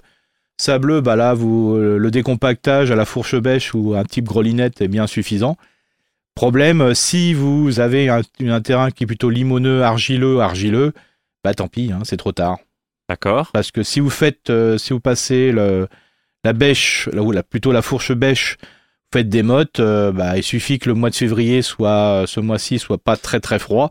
sableux, 0.59 1.01
bah 1.01 1.17
là, 1.17 1.35
vous, 1.35 1.75
euh, 1.75 1.97
le 1.99 2.11
décompactage 2.11 2.91
à 2.91 2.97
la 2.97 3.05
fourche 3.05 3.35
bêche 3.35 3.75
ou 3.75 3.95
un 3.95 4.05
type 4.05 4.27
grelinette 4.27 4.81
est 4.83 4.89
bien 4.89 5.07
suffisant. 5.07 5.57
Problème, 6.35 6.81
euh, 6.81 6.95
si 6.95 7.35
vous 7.35 7.81
avez 7.81 8.09
un, 8.09 8.21
un 8.47 8.61
terrain 8.61 8.91
qui 8.91 9.05
est 9.05 9.07
plutôt 9.07 9.31
limoneux, 9.31 9.83
argileux, 9.83 10.41
argileux, 10.41 10.93
bah 11.45 11.55
tant 11.55 11.69
pis, 11.69 11.91
hein, 11.93 12.01
c'est 12.05 12.17
trop 12.19 12.33
tard. 12.33 12.59
D'accord. 13.09 13.51
Parce 13.53 13.71
que 13.73 13.83
si 13.83 14.01
vous 14.01 14.11
faites, 14.11 14.49
euh, 14.51 14.79
si 14.79 14.93
vous 14.93 15.01
passez 15.01 15.51
le, 15.51 15.89
la 16.45 16.53
bêche, 16.53 17.09
là 17.13 17.23
où 17.23 17.31
la, 17.33 17.43
plutôt 17.43 17.73
la 17.73 17.83
fourche 17.83 18.13
bêche, 18.13 18.57
vous 18.61 19.19
faites 19.19 19.29
des 19.29 19.43
mottes, 19.43 19.81
euh, 19.81 20.11
bah, 20.13 20.37
il 20.37 20.43
suffit 20.43 20.79
que 20.79 20.89
le 20.89 20.95
mois 20.95 21.11
de 21.11 21.15
février 21.15 21.63
soit, 21.63 22.25
ce 22.27 22.41
mois-ci, 22.41 22.79
soit 22.79 22.99
pas 22.99 23.17
très 23.17 23.41
très 23.41 23.59
froid, 23.59 23.91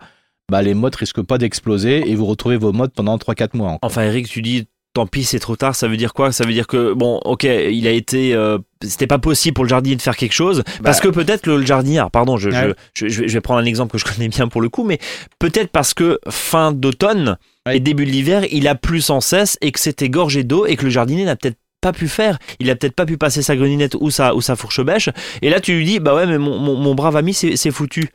bah, 0.49 0.61
les 0.61 0.73
mottes 0.73 0.95
risquent 0.97 1.21
pas 1.21 1.37
d'exploser 1.37 2.09
et 2.09 2.15
vous 2.15 2.25
retrouvez 2.25 2.57
vos 2.57 2.73
mottes 2.73 2.93
pendant 2.93 3.17
3-4 3.17 3.49
mois. 3.55 3.67
encore. 3.69 3.79
Enfin, 3.89 4.01
Eric, 4.03 4.27
tu 4.27 4.41
dis 4.41 4.67
tant 4.93 5.07
pis, 5.07 5.23
c'est 5.23 5.39
trop 5.39 5.55
tard. 5.55 5.73
Ça 5.73 5.87
veut 5.87 5.95
dire 5.95 6.13
quoi? 6.13 6.33
Ça 6.33 6.43
veut 6.43 6.51
dire 6.51 6.67
que 6.67 6.91
bon, 6.91 7.21
ok, 7.23 7.45
il 7.45 7.87
a 7.87 7.91
été, 7.91 8.33
euh, 8.33 8.57
c'était 8.83 9.07
pas 9.07 9.19
possible 9.19 9.53
pour 9.53 9.63
le 9.63 9.69
jardinier 9.69 9.95
de 9.95 10.01
faire 10.01 10.17
quelque 10.17 10.33
chose 10.33 10.63
parce 10.83 10.99
que 10.99 11.07
peut-être 11.07 11.47
le, 11.47 11.55
le 11.55 11.65
jardinier, 11.65 11.99
alors, 11.99 12.11
pardon, 12.11 12.35
je, 12.35 12.49
Ouais. 12.49 12.73
je, 12.93 13.07
je, 13.07 13.21
vais- 13.21 13.27
je 13.29 13.33
vais 13.33 13.39
prendre 13.39 13.61
un 13.61 13.65
exemple 13.65 13.93
que 13.93 13.97
je 13.97 14.03
connais 14.03 14.27
bien 14.27 14.49
pour 14.49 14.59
le 14.59 14.67
coup, 14.67 14.83
mais 14.83 14.99
peut-être 15.39 15.69
parce 15.71 15.93
que 15.93 16.19
fin 16.29 16.73
d'automne 16.73 17.37
Ouais. 17.65 17.77
et 17.77 17.79
début 17.79 18.05
de 18.05 18.11
l'hiver, 18.11 18.43
il 18.51 18.67
a 18.67 18.73
plu 18.75 18.99
sans 18.99 19.21
cesse 19.21 19.57
et 19.61 19.71
que 19.71 19.79
c'était 19.79 20.09
gorgé 20.09 20.43
d'eau 20.43 20.65
et 20.65 20.75
que 20.75 20.83
le 20.83 20.89
jardinier 20.89 21.23
n'a 21.23 21.35
peut-être 21.37 21.57
pas 21.81 21.91
pu 21.93 22.07
faire, 22.07 22.37
il 22.59 22.69
a 22.69 22.75
peut-être 22.75 22.95
pas 22.95 23.05
pu 23.05 23.17
passer 23.17 23.41
sa 23.41 23.55
greninette 23.55 23.95
ou 23.99 24.09
sa, 24.11 24.35
ou 24.35 24.41
sa 24.41 24.55
fourche 24.55 24.81
bêche, 24.81 25.09
et 25.41 25.49
là 25.49 25.59
tu 25.59 25.73
lui 25.73 25.85
dis, 25.85 25.99
bah 25.99 26.15
ouais, 26.15 26.25
mais 26.27 26.37
mon, 26.37 26.57
mon, 26.59 26.75
mon 26.77 26.95
brave 26.95 27.15
ami, 27.17 27.33
c'est 27.33 27.71
foutu. 27.71 28.09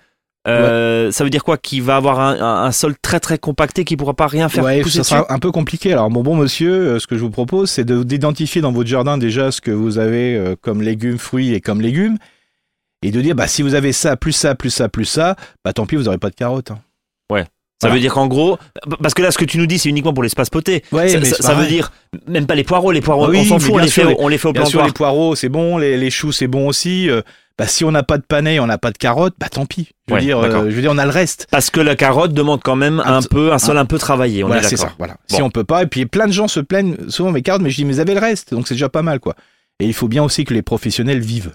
Euh, 0.48 1.10
Ça 1.10 1.24
veut 1.24 1.30
dire 1.30 1.42
quoi? 1.42 1.58
Qu'il 1.58 1.82
va 1.82 1.96
avoir 1.96 2.20
un, 2.20 2.40
un, 2.40 2.64
un 2.66 2.70
sol 2.70 2.94
très 3.02 3.18
très 3.18 3.36
compacté, 3.36 3.84
qui 3.84 3.96
pourra 3.96 4.14
pas 4.14 4.28
rien 4.28 4.48
faire 4.48 4.62
Ouais, 4.62 4.80
pousser 4.80 4.98
ça 4.98 5.00
dessus? 5.02 5.10
sera 5.24 5.32
un 5.34 5.38
peu 5.40 5.50
compliqué. 5.50 5.92
Alors, 5.92 6.08
mon 6.08 6.22
bon 6.22 6.36
monsieur, 6.36 6.70
euh, 6.72 6.98
ce 7.00 7.08
que 7.08 7.16
je 7.16 7.20
vous 7.22 7.30
propose, 7.30 7.68
c'est 7.68 7.82
de- 7.84 8.04
d'identifier 8.04 8.62
dans 8.62 8.70
votre 8.70 8.88
jardin 8.88 9.18
déjà 9.18 9.50
ce 9.50 9.60
que 9.60 9.72
vous 9.72 9.98
avez 9.98 10.36
euh, 10.36 10.54
comme 10.60 10.82
légumes, 10.82 11.18
fruits 11.18 11.52
et 11.52 11.60
comme 11.60 11.80
légumes, 11.80 12.16
et 13.02 13.10
de 13.10 13.20
dire, 13.20 13.34
bah, 13.34 13.48
si 13.48 13.62
vous 13.62 13.74
avez 13.74 13.92
ça, 13.92 14.16
plus 14.16 14.30
ça, 14.32 14.54
plus 14.54 14.70
ça, 14.70 14.88
plus 14.88 15.04
ça, 15.04 15.34
bah, 15.64 15.72
tant 15.72 15.84
pis, 15.84 15.96
vous 15.96 16.04
n'aurez 16.04 16.18
pas 16.18 16.30
de 16.30 16.36
carottes. 16.36 16.70
hein. 16.70 16.78
Ça 17.82 17.88
Voilà. 17.88 17.94
veut 17.96 18.00
dire 18.00 18.14
qu'en 18.14 18.26
gros, 18.26 18.56
parce 19.02 19.12
que 19.12 19.20
là, 19.20 19.30
ce 19.30 19.36
que 19.36 19.44
tu 19.44 19.58
nous 19.58 19.66
dis, 19.66 19.78
c'est 19.78 19.90
uniquement 19.90 20.14
pour 20.14 20.22
l'espace 20.22 20.48
poté. 20.48 20.82
Ouais, 20.92 21.08
ça 21.08 21.18
mais 21.20 21.26
ça- 21.26 21.42
ça 21.42 21.54
veut 21.54 21.66
dire 21.66 21.92
même 22.26 22.46
pas 22.46 22.54
les 22.54 22.64
poireaux, 22.64 22.90
les 22.90 23.02
poireaux, 23.02 23.24
Ah 23.26 23.28
oui, 23.28 23.40
on 23.40 23.44
s'en 23.44 23.58
fout, 23.58 23.74
on 23.74 23.78
les, 23.78 23.88
sûr, 23.88 24.04
fait, 24.04 24.08
les- 24.10 24.16
on 24.18 24.28
les 24.28 24.38
fait 24.38 24.48
au 24.48 24.52
Bien 24.52 24.62
sûr, 24.64 24.78
plantoir. 24.80 24.86
les 24.86 24.92
poireaux, 24.94 25.34
c'est 25.34 25.50
bon, 25.50 25.76
les, 25.76 25.98
les 25.98 26.10
choux, 26.10 26.32
c'est 26.32 26.46
bon 26.46 26.68
aussi. 26.68 27.10
euh, 27.10 27.20
bah, 27.58 27.66
si 27.66 27.84
on 27.84 27.90
n'a 27.90 28.02
pas 28.02 28.16
de 28.16 28.22
panais, 28.22 28.60
on 28.60 28.66
n'a 28.66 28.78
pas 28.78 28.90
de 28.92 28.98
carottes, 28.98 29.34
bah, 29.38 29.48
tant 29.50 29.66
pis. 29.66 29.88
Je 30.08 30.14
veux, 30.14 30.18
Ouais, 30.20 30.24
dire, 30.24 30.38
euh, 30.38 30.70
je 30.70 30.74
veux 30.74 30.80
dire, 30.82 30.90
on 30.92 30.98
a 30.98 31.04
le 31.04 31.10
reste. 31.10 31.46
Parce 31.50 31.68
que 31.70 31.80
la 31.80 31.96
carotte 31.96 32.32
demande 32.32 32.62
quand 32.62 32.76
même 32.76 33.02
Un 33.04 33.20
peu, 33.22 33.52
un 33.52 33.58
sol 33.58 33.76
un 33.76 33.84
peu 33.86 33.98
travaillé. 33.98 34.42
On 34.42 34.46
voilà, 34.46 34.62
est 34.62 34.68
c'est 34.68 34.76
ça. 34.78 34.92
Voilà. 34.98 35.14
Bon. 35.30 35.36
Si 35.36 35.42
on 35.42 35.50
peut 35.50 35.64
pas, 35.64 35.82
et 35.82 35.86
puis 35.86 36.06
plein 36.06 36.26
de 36.26 36.32
gens 36.32 36.48
se 36.48 36.60
plaignent 36.60 36.96
souvent 37.08 37.30
mes 37.30 37.42
carottes, 37.42 37.62
mais 37.62 37.70
je 37.70 37.76
dis, 37.76 37.84
mais 37.84 37.92
vous 37.92 38.00
avez 38.00 38.14
le 38.14 38.20
reste, 38.20 38.52
donc 38.54 38.68
c'est 38.68 38.74
déjà 38.74 38.88
pas 38.88 39.02
mal, 39.02 39.20
quoi. 39.20 39.34
Et 39.80 39.86
il 39.86 39.92
faut 39.94 40.08
bien 40.08 40.22
aussi 40.22 40.44
que 40.44 40.54
les 40.54 40.62
professionnels 40.62 41.20
vivent. 41.20 41.52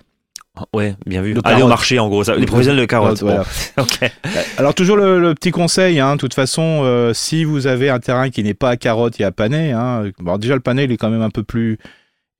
Ouais, 0.73 0.95
bien 1.05 1.21
vu. 1.21 1.33
De 1.33 1.39
Aller 1.43 1.55
au 1.55 1.57
carottes. 1.59 1.69
marché, 1.69 1.99
en 1.99 2.09
gros. 2.09 2.23
Ça, 2.23 2.35
les 2.35 2.45
professionnels 2.45 2.81
de 2.81 2.85
carottes. 2.85 3.21
Voilà. 3.21 3.45
Bon. 3.77 3.83
ok. 3.83 4.11
Alors 4.57 4.73
toujours 4.73 4.97
le, 4.97 5.19
le 5.19 5.33
petit 5.33 5.51
conseil, 5.51 5.99
hein, 5.99 6.15
de 6.15 6.19
toute 6.19 6.33
façon, 6.33 6.81
euh, 6.83 7.13
si 7.13 7.45
vous 7.45 7.67
avez 7.67 7.89
un 7.89 7.99
terrain 7.99 8.29
qui 8.29 8.43
n'est 8.43 8.53
pas 8.53 8.71
à 8.71 8.77
carottes 8.77 9.19
et 9.19 9.23
à 9.23 9.31
panais, 9.31 9.71
hein, 9.71 10.11
bon, 10.19 10.37
déjà 10.37 10.55
le 10.55 10.59
panais 10.59 10.83
il 10.83 10.91
est 10.91 10.97
quand 10.97 11.09
même 11.09 11.21
un 11.21 11.29
peu 11.29 11.43
plus 11.43 11.77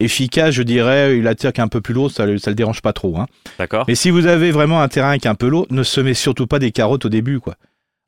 efficace, 0.02 0.52
je 0.52 0.63
dirais, 0.63 1.17
il 1.17 1.28
attire 1.28 1.54
qu'un 1.54 1.67
peu 1.67 1.80
plus 1.80 1.93
lourd, 1.93 2.12
ça, 2.12 2.26
ça 2.38 2.50
le 2.52 2.56
dérange 2.56 2.82
pas 2.82 2.91
trop. 2.93 3.17
Hein. 3.17 3.28
D'accord. 3.58 3.86
Mais 3.88 3.95
si 3.95 4.10
vous 4.10 4.26
avez 4.26 4.52
vraiment 4.52 4.82
un 4.82 4.88
terrain 4.88 5.17
qui 5.17 5.28
est 5.28 5.32
un 5.32 5.36
peu 5.36 5.47
lourd, 5.47 5.67
ne 5.69 5.84
semez 5.84 6.13
surtout 6.13 6.47
pas 6.47 6.60
des 6.60 6.71
carottes 6.71 7.06
au 7.06 7.10
début, 7.10 7.39
quoi. 7.39 7.56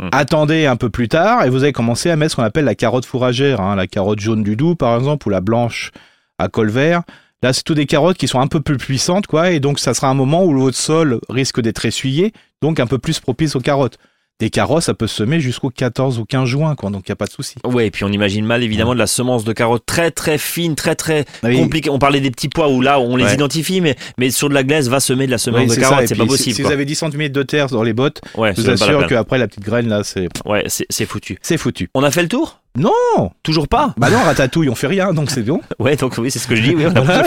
Hmm. 0.02 0.10
Attendez 0.12 0.66
un 0.66 0.76
peu 0.76 0.90
plus 0.90 1.08
tard 1.08 1.46
et 1.46 1.50
vous 1.50 1.64
allez 1.64 1.72
commencer 1.72 2.10
à 2.10 2.16
mettre 2.16 2.32
ce 2.32 2.36
qu'on 2.36 2.44
appelle 2.44 2.66
la 2.66 2.76
carotte 2.76 3.06
fourragère, 3.06 3.62
hein, 3.62 3.76
la 3.76 3.86
carotte 3.88 4.20
jaune 4.20 4.44
du 4.44 4.56
Doubs 4.56 4.76
par 4.76 4.98
exemple 4.98 5.28
ou 5.28 5.30
la 5.30 5.40
blanche 5.40 5.92
à 6.40 6.48
col 6.48 6.70
vert. 6.72 7.04
Là, 7.44 7.52
c'est 7.54 7.64
tout 7.64 7.76
des 7.76 7.86
carottes 7.86 8.18
qui 8.18 8.28
sont 8.28 8.40
un 8.40 8.48
peu 8.48 8.62
plus 8.62 8.78
puissantes, 8.78 9.28
quoi, 9.28 9.52
et 9.52 9.60
donc 9.60 9.78
ça 9.80 9.94
sera 9.94 10.08
un 10.08 10.14
moment 10.14 10.44
où 10.46 10.58
votre 10.58 10.78
sol 10.78 11.20
risque 11.30 11.60
d'être 11.62 11.86
essuyé, 11.86 12.32
donc 12.62 12.80
un 12.80 12.88
peu 12.88 12.98
plus 12.98 13.20
propice 13.20 13.56
aux 13.56 13.60
carottes. 13.60 13.98
Des 14.40 14.50
carottes, 14.50 14.84
ça 14.84 14.94
peut 14.94 15.08
se 15.08 15.18
semer 15.18 15.40
jusqu'au 15.40 15.70
14 15.70 16.18
ou 16.20 16.26
15 16.26 16.48
juin, 16.50 16.74
quoi, 16.76 16.90
donc 16.90 17.04
il 17.08 17.12
n'y 17.12 17.14
a 17.14 17.16
pas 17.18 17.26
de 17.26 17.32
souci. 17.32 17.56
Ouais, 17.66 17.88
et 17.88 17.92
puis 17.92 18.04
on 18.06 18.10
imagine 18.12 18.46
mal 18.46 18.64
évidemment 18.64 18.94
de 18.94 19.00
la 19.00 19.08
semence 19.08 19.44
de 19.44 19.52
carottes 19.54 19.86
très 19.86 20.10
très 20.10 20.38
fine, 20.38 20.76
très 20.76 20.96
très 20.96 21.26
Oui. 21.44 21.58
compliquée. 21.60 21.90
On 21.90 22.00
parlait 22.00 22.20
des 22.22 22.32
petits 22.32 22.48
pois 22.50 22.68
où 22.70 22.82
là 22.82 23.00
on 23.00 23.16
les 23.18 23.26
Ouais. 23.26 23.34
identifie, 23.36 23.80
mais, 23.82 23.96
mais 24.18 24.32
sur 24.32 24.48
de 24.50 24.54
la 24.54 24.64
glaise 24.64 24.90
va 24.90 25.00
semer 25.02 25.26
de 25.28 25.32
la 25.32 25.38
semence 25.38 25.60
Oui, 25.70 25.76
de 25.76 25.76
carottes, 25.82 26.08
c'est 26.08 26.16
pas 26.16 26.24
si- 26.24 26.30
possible. 26.30 26.56
Si, 26.56 26.62
quoi. 26.62 26.70
vous 26.70 26.74
avez 26.74 26.86
10 26.86 26.96
cm 26.96 27.28
de 27.30 27.44
terre 27.44 27.68
dans 27.68 27.84
les 27.84 27.94
bottes, 27.94 28.22
Ouais, 28.36 28.54
je 28.56 28.62
vous 28.62 28.70
assure 28.70 29.06
qu'après 29.08 29.38
la 29.38 29.48
petite 29.48 29.64
graine, 29.64 29.88
là, 29.90 30.02
c'est 30.04 30.28
Ouais, 30.46 30.64
c'est 30.68 31.06
foutu. 31.06 31.38
c'est 31.42 31.58
foutu. 31.58 31.90
On 31.94 32.04
a 32.04 32.10
fait 32.10 32.24
le 32.24 32.30
tour? 32.30 32.60
Non 32.78 33.32
Toujours 33.44 33.68
pas 33.68 33.94
Bah 33.98 34.10
non, 34.10 34.18
ratatouille, 34.24 34.68
on 34.70 34.74
fait 34.76 34.88
rien, 34.88 35.14
donc 35.14 35.30
c'est 35.30 35.44
bon. 35.44 35.62
Ouais, 35.80 35.96
donc 35.96 36.16
oui, 36.18 36.32
c'est 36.32 36.40
ce 36.40 36.48
que 36.48 36.56
je 36.56 36.64
dis. 36.64 36.76
Oui, 36.76 36.86
voilà, 36.96 37.24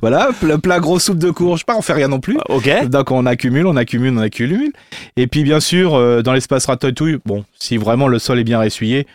voilà, 0.00 0.30
plat, 0.40 0.58
plat 0.58 0.80
gros 0.80 0.98
soupe 0.98 1.18
de 1.18 1.30
courge, 1.30 1.64
pas, 1.64 1.76
on 1.76 1.82
fait 1.82 1.92
rien 1.92 2.08
non 2.08 2.18
plus. 2.20 2.38
Ok. 2.48 2.70
Donc 2.88 3.10
on 3.10 3.26
accumule, 3.26 3.66
on 3.66 3.76
accumule, 3.76 4.14
on 4.16 4.20
accumule. 4.22 4.72
Et 5.16 5.26
puis 5.26 5.42
bien 5.42 5.60
sûr, 5.60 5.94
euh, 5.94 6.22
dans 6.22 6.32
l'espace 6.32 6.64
ratatouille, 6.66 7.18
bon, 7.26 7.44
si 7.58 7.76
vraiment 7.76 8.08
le 8.08 8.18
sol 8.18 8.38
est 8.38 8.44
bien 8.44 8.62
essuyé, 8.62 9.06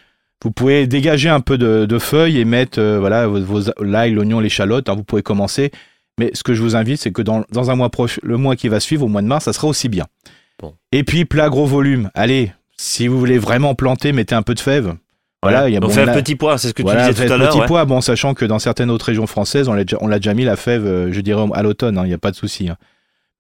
vous 0.44 0.52
pouvez 0.52 0.86
dégager 0.86 1.30
un 1.30 1.40
peu 1.40 1.58
de, 1.58 1.86
de 1.86 2.00
feuilles 2.00 2.40
et 2.40 2.46
mettre 2.46 2.80
euh, 2.80 3.00
voilà 3.00 3.26
vos, 3.28 3.42
vos- 3.42 3.72
l'ail, 3.84 4.12
l'oignon, 4.12 4.40
l'échalote. 4.40 4.88
hein, 4.88 4.96
vous 4.96 5.04
pouvez 5.04 5.24
commencer. 5.24 5.72
Mais 6.20 6.30
ce 6.34 6.44
que 6.44 6.54
je 6.54 6.62
vous 6.62 6.76
invite, 6.76 7.00
c'est 7.02 7.12
que 7.12 7.22
dans, 7.24 7.44
dans 7.52 7.72
un 7.72 7.76
mois 7.76 7.90
proche, 7.90 8.20
le 8.22 8.38
mois 8.38 8.56
qui 8.56 8.68
va 8.68 8.80
suivre, 8.80 9.06
au 9.06 9.08
mois 9.08 9.22
de 9.24 9.28
mars, 9.28 9.46
ça 9.46 9.54
sera 9.54 9.68
aussi 9.68 9.90
bien. 9.90 10.06
Bon. 10.62 10.74
Et 10.92 11.04
puis 11.04 11.26
plat 11.26 11.50
gros 11.50 11.66
volume. 11.66 12.12
Allez, 12.14 12.52
si 12.78 13.08
vous 13.08 13.18
voulez 13.18 13.40
vraiment 13.40 13.74
planter, 13.74 14.12
mettez 14.12 14.36
un 14.36 14.44
peu 14.44 14.54
de 14.54 14.60
fève. 14.60 14.94
Voilà, 15.44 15.70
il 15.70 15.74
y 15.74 15.76
a 15.76 15.80
on 15.80 15.88
bon, 15.88 15.90
fait 15.90 16.06
là- 16.06 16.12
un 16.12 16.16
petit 16.22 16.36
pois, 16.36 16.58
c'est 16.60 16.68
ce 16.70 16.74
que 16.74 16.84
voilà, 16.84 17.08
tu 17.08 17.14
disais 17.14 17.26
tout 17.26 17.34
à 17.34 17.38
l'heure. 17.38 17.50
petit 17.50 17.60
ouais. 17.62 17.66
pois, 17.66 17.86
bon, 17.86 18.00
sachant 18.00 18.34
que 18.36 18.46
dans 18.46 18.60
certaines 18.60 18.92
autres 18.92 19.06
régions 19.06 19.26
françaises, 19.26 19.68
on 19.70 19.74
l'a 19.74 19.84
déjà, 19.84 19.98
déjà 20.18 20.34
mis 20.36 20.44
la 20.44 20.56
fève, 20.56 20.86
euh, 20.86 21.12
je 21.12 21.20
dirais 21.22 21.44
à 21.54 21.64
l'automne, 21.64 22.00
il 22.04 22.08
n'y 22.08 22.14
a 22.14 22.20
pas 22.20 22.30
de 22.32 22.36
souci. 22.36 22.70
hein. 22.70 22.78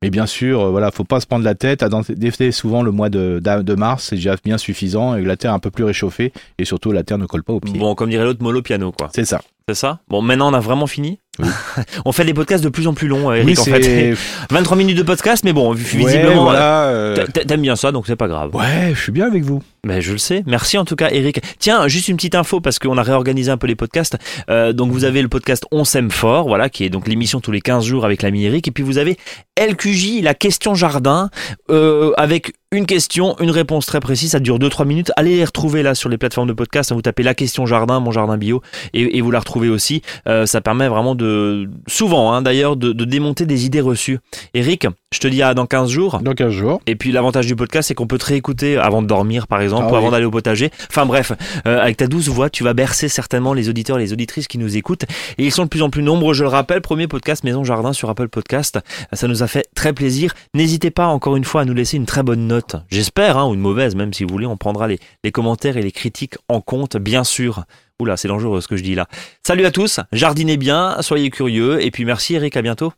Mais 0.03 0.09
bien 0.09 0.25
sûr, 0.25 0.61
euh, 0.61 0.69
voilà, 0.71 0.89
faut 0.89 1.03
pas 1.03 1.19
se 1.19 1.27
prendre 1.27 1.45
la 1.45 1.53
tête. 1.53 1.83
Attendez 1.83 2.51
souvent 2.51 2.81
le 2.81 2.89
mois 2.89 3.09
de, 3.09 3.75
mars, 3.75 4.07
c'est 4.09 4.15
déjà 4.15 4.35
bien 4.43 4.57
suffisant 4.57 5.15
et 5.15 5.21
la 5.21 5.37
terre 5.37 5.51
est 5.51 5.55
un 5.55 5.59
peu 5.59 5.69
plus 5.69 5.83
réchauffée 5.83 6.33
et 6.57 6.65
surtout 6.65 6.91
la 6.91 7.03
terre 7.03 7.19
ne 7.19 7.27
colle 7.27 7.43
pas 7.43 7.53
aux 7.53 7.59
pieds. 7.59 7.77
Bon, 7.77 7.93
comme 7.93 8.09
dirait 8.09 8.23
l'autre, 8.23 8.41
mollo 8.41 8.63
piano, 8.63 8.91
quoi. 8.91 9.09
C'est 9.13 9.25
ça. 9.25 9.41
C'est 9.69 9.75
ça? 9.75 9.99
Bon, 10.09 10.21
maintenant 10.21 10.49
on 10.51 10.53
a 10.53 10.59
vraiment 10.59 10.87
fini 10.87 11.19
Oui. 11.39 11.47
On 12.05 12.11
fait 12.11 12.25
des 12.25 12.33
podcasts 12.33 12.63
de 12.63 12.69
plus 12.69 12.87
en 12.87 12.93
plus 12.93 13.07
longs, 13.07 13.29
euh, 13.31 13.35
Eric, 13.35 13.47
oui, 13.47 13.59
en 13.59 13.63
fait. 13.75 14.13
23 14.49 14.75
minutes 14.75 14.97
de 14.97 15.03
podcast, 15.03 15.43
mais 15.45 15.53
bon, 15.53 15.71
Ouais, 15.71 15.77
visiblement, 15.77 16.43
voilà. 16.43 16.85
euh, 16.87 17.25
t'a- 17.27 17.45
t'aimes 17.45 17.61
bien 17.61 17.75
ça, 17.77 17.91
donc 17.91 18.05
c'est 18.07 18.15
pas 18.17 18.27
grave. 18.27 18.53
Ouais, 18.55 18.91
je 18.93 18.99
suis 18.99 19.11
bien 19.11 19.27
avec 19.27 19.43
vous. 19.43 19.61
Mais 19.85 20.01
je 20.01 20.11
le 20.11 20.17
sais. 20.17 20.43
Merci 20.45 20.77
en 20.77 20.85
tout 20.85 20.95
cas, 20.95 21.09
Eric. 21.11 21.41
Tiens, 21.57 21.87
juste 21.87 22.07
une 22.07 22.15
petite 22.17 22.35
info 22.35 22.59
parce 22.59 22.77
qu'on 22.79 22.97
a 22.97 23.03
réorganisé 23.03 23.49
un 23.49 23.57
peu 23.57 23.65
les 23.67 23.75
podcasts. 23.75 24.17
Euh, 24.49 24.73
donc 24.73 24.91
vous 24.91 25.05
avez 25.05 25.21
le 25.23 25.27
podcast 25.29 25.65
On 25.71 25.85
s'aime 25.85 26.11
fort, 26.11 26.47
voilà, 26.47 26.69
qui 26.69 26.83
est 26.83 26.89
donc 26.89 27.07
l'émission 27.07 27.39
tous 27.39 27.51
les 27.51 27.61
15 27.61 27.83
jours 27.85 28.05
avec 28.05 28.21
l'ami 28.21 28.43
Eric. 28.45 28.67
Et 28.67 28.71
puis 28.71 28.83
vous 28.83 28.97
avez 28.99 29.17
LQJ, 29.59 30.21
la 30.21 30.33
question 30.35 30.75
jardin, 30.75 31.29
euh, 31.71 32.11
avec 32.17 32.53
une 32.71 32.85
question, 32.85 33.35
une 33.39 33.49
réponse 33.51 33.85
très 33.87 33.99
précise. 33.99 34.31
Ça 34.31 34.39
dure 34.39 34.59
2-3 34.59 34.85
minutes. 34.85 35.11
Allez 35.17 35.35
les 35.37 35.45
retrouver 35.45 35.81
là 35.81 35.95
sur 35.95 36.09
les 36.09 36.17
plateformes 36.17 36.47
de 36.47 36.53
podcast. 36.53 36.91
Vous 36.93 37.01
tapez 37.01 37.23
la 37.23 37.33
question 37.33 37.65
jardin, 37.65 37.99
mon 37.99 38.11
jardin 38.11 38.37
bio, 38.37 38.61
et, 38.93 39.17
et 39.17 39.21
vous 39.21 39.31
la 39.31 39.39
retrouvez 39.39 39.50
aussi. 39.59 40.01
Euh, 40.27 40.45
ça 40.45 40.61
permet 40.61 40.87
vraiment 40.87 41.15
de, 41.15 41.69
souvent 41.87 42.33
hein, 42.33 42.41
d'ailleurs, 42.41 42.75
de, 42.75 42.93
de 42.93 43.05
démonter 43.05 43.45
des 43.45 43.65
idées 43.65 43.81
reçues. 43.81 44.19
Eric, 44.53 44.87
je 45.13 45.19
te 45.19 45.27
dis 45.27 45.41
à 45.41 45.53
dans 45.53 45.65
15 45.65 45.89
jours. 45.89 46.19
Dans 46.21 46.33
15 46.33 46.51
jours. 46.51 46.81
Et 46.87 46.95
puis 46.95 47.11
l'avantage 47.11 47.45
du 47.47 47.55
podcast, 47.55 47.87
c'est 47.89 47.93
qu'on 47.95 48.07
peut 48.07 48.17
te 48.17 48.25
réécouter 48.25 48.77
avant 48.77 49.01
de 49.01 49.07
dormir, 49.07 49.47
par 49.47 49.61
exemple, 49.61 49.83
Ah 49.87 49.89
ou 49.89 49.91
oui. 49.91 49.97
avant 49.97 50.11
d'aller 50.11 50.25
au 50.25 50.31
potager. 50.31 50.71
Enfin 50.89 51.05
bref, 51.05 51.33
euh, 51.67 51.79
avec 51.81 51.97
ta 51.97 52.07
douce 52.07 52.27
voix, 52.29 52.49
tu 52.49 52.63
vas 52.63 52.73
bercer 52.73 53.09
certainement 53.09 53.53
les 53.53 53.69
auditeurs 53.69 53.97
et 53.99 54.01
les 54.01 54.13
auditrices 54.13 54.47
qui 54.47 54.57
nous 54.57 54.77
écoutent. 54.77 55.03
Et 55.37 55.45
ils 55.45 55.51
sont 55.51 55.63
de 55.63 55.69
plus 55.69 55.81
en 55.81 55.89
plus 55.89 56.03
nombreux, 56.03 56.33
je 56.33 56.43
le 56.43 56.49
rappelle. 56.49 56.81
Premier 56.81 57.07
podcast 57.07 57.43
Maison 57.43 57.63
Jardin 57.63 57.93
sur 57.93 58.09
Apple 58.09 58.29
Podcast. 58.29 58.79
Ça 59.13 59.27
nous 59.27 59.43
a 59.43 59.47
fait 59.47 59.67
très 59.75 59.93
plaisir. 59.93 60.33
N'hésitez 60.53 60.91
pas 60.91 61.07
encore 61.07 61.35
une 61.35 61.43
fois 61.45 61.61
à 61.61 61.65
nous 61.65 61.73
laisser 61.73 61.97
une 61.97 62.05
très 62.05 62.23
bonne 62.23 62.47
note. 62.47 62.75
J'espère, 62.89 63.37
hein, 63.37 63.47
ou 63.47 63.53
une 63.53 63.59
mauvaise, 63.59 63.95
même 63.95 64.13
si 64.13 64.23
vous 64.23 64.29
voulez. 64.31 64.45
On 64.45 64.57
prendra 64.57 64.87
les, 64.87 64.99
les 65.23 65.31
commentaires 65.31 65.77
et 65.77 65.81
les 65.81 65.91
critiques 65.91 66.35
en 66.49 66.61
compte, 66.61 66.97
bien 66.97 67.23
sûr. 67.23 67.63
Oula, 68.01 68.17
c'est 68.17 68.27
dangereux 68.27 68.61
ce 68.61 68.67
que 68.67 68.77
je 68.77 68.83
dis 68.83 68.95
là. 68.95 69.07
Salut 69.45 69.65
à 69.65 69.71
tous, 69.71 69.99
jardinez 70.11 70.57
bien, 70.57 70.97
soyez 71.01 71.29
curieux, 71.29 71.83
et 71.83 71.91
puis 71.91 72.03
merci 72.03 72.35
Eric, 72.35 72.57
à 72.57 72.61
bientôt. 72.61 72.91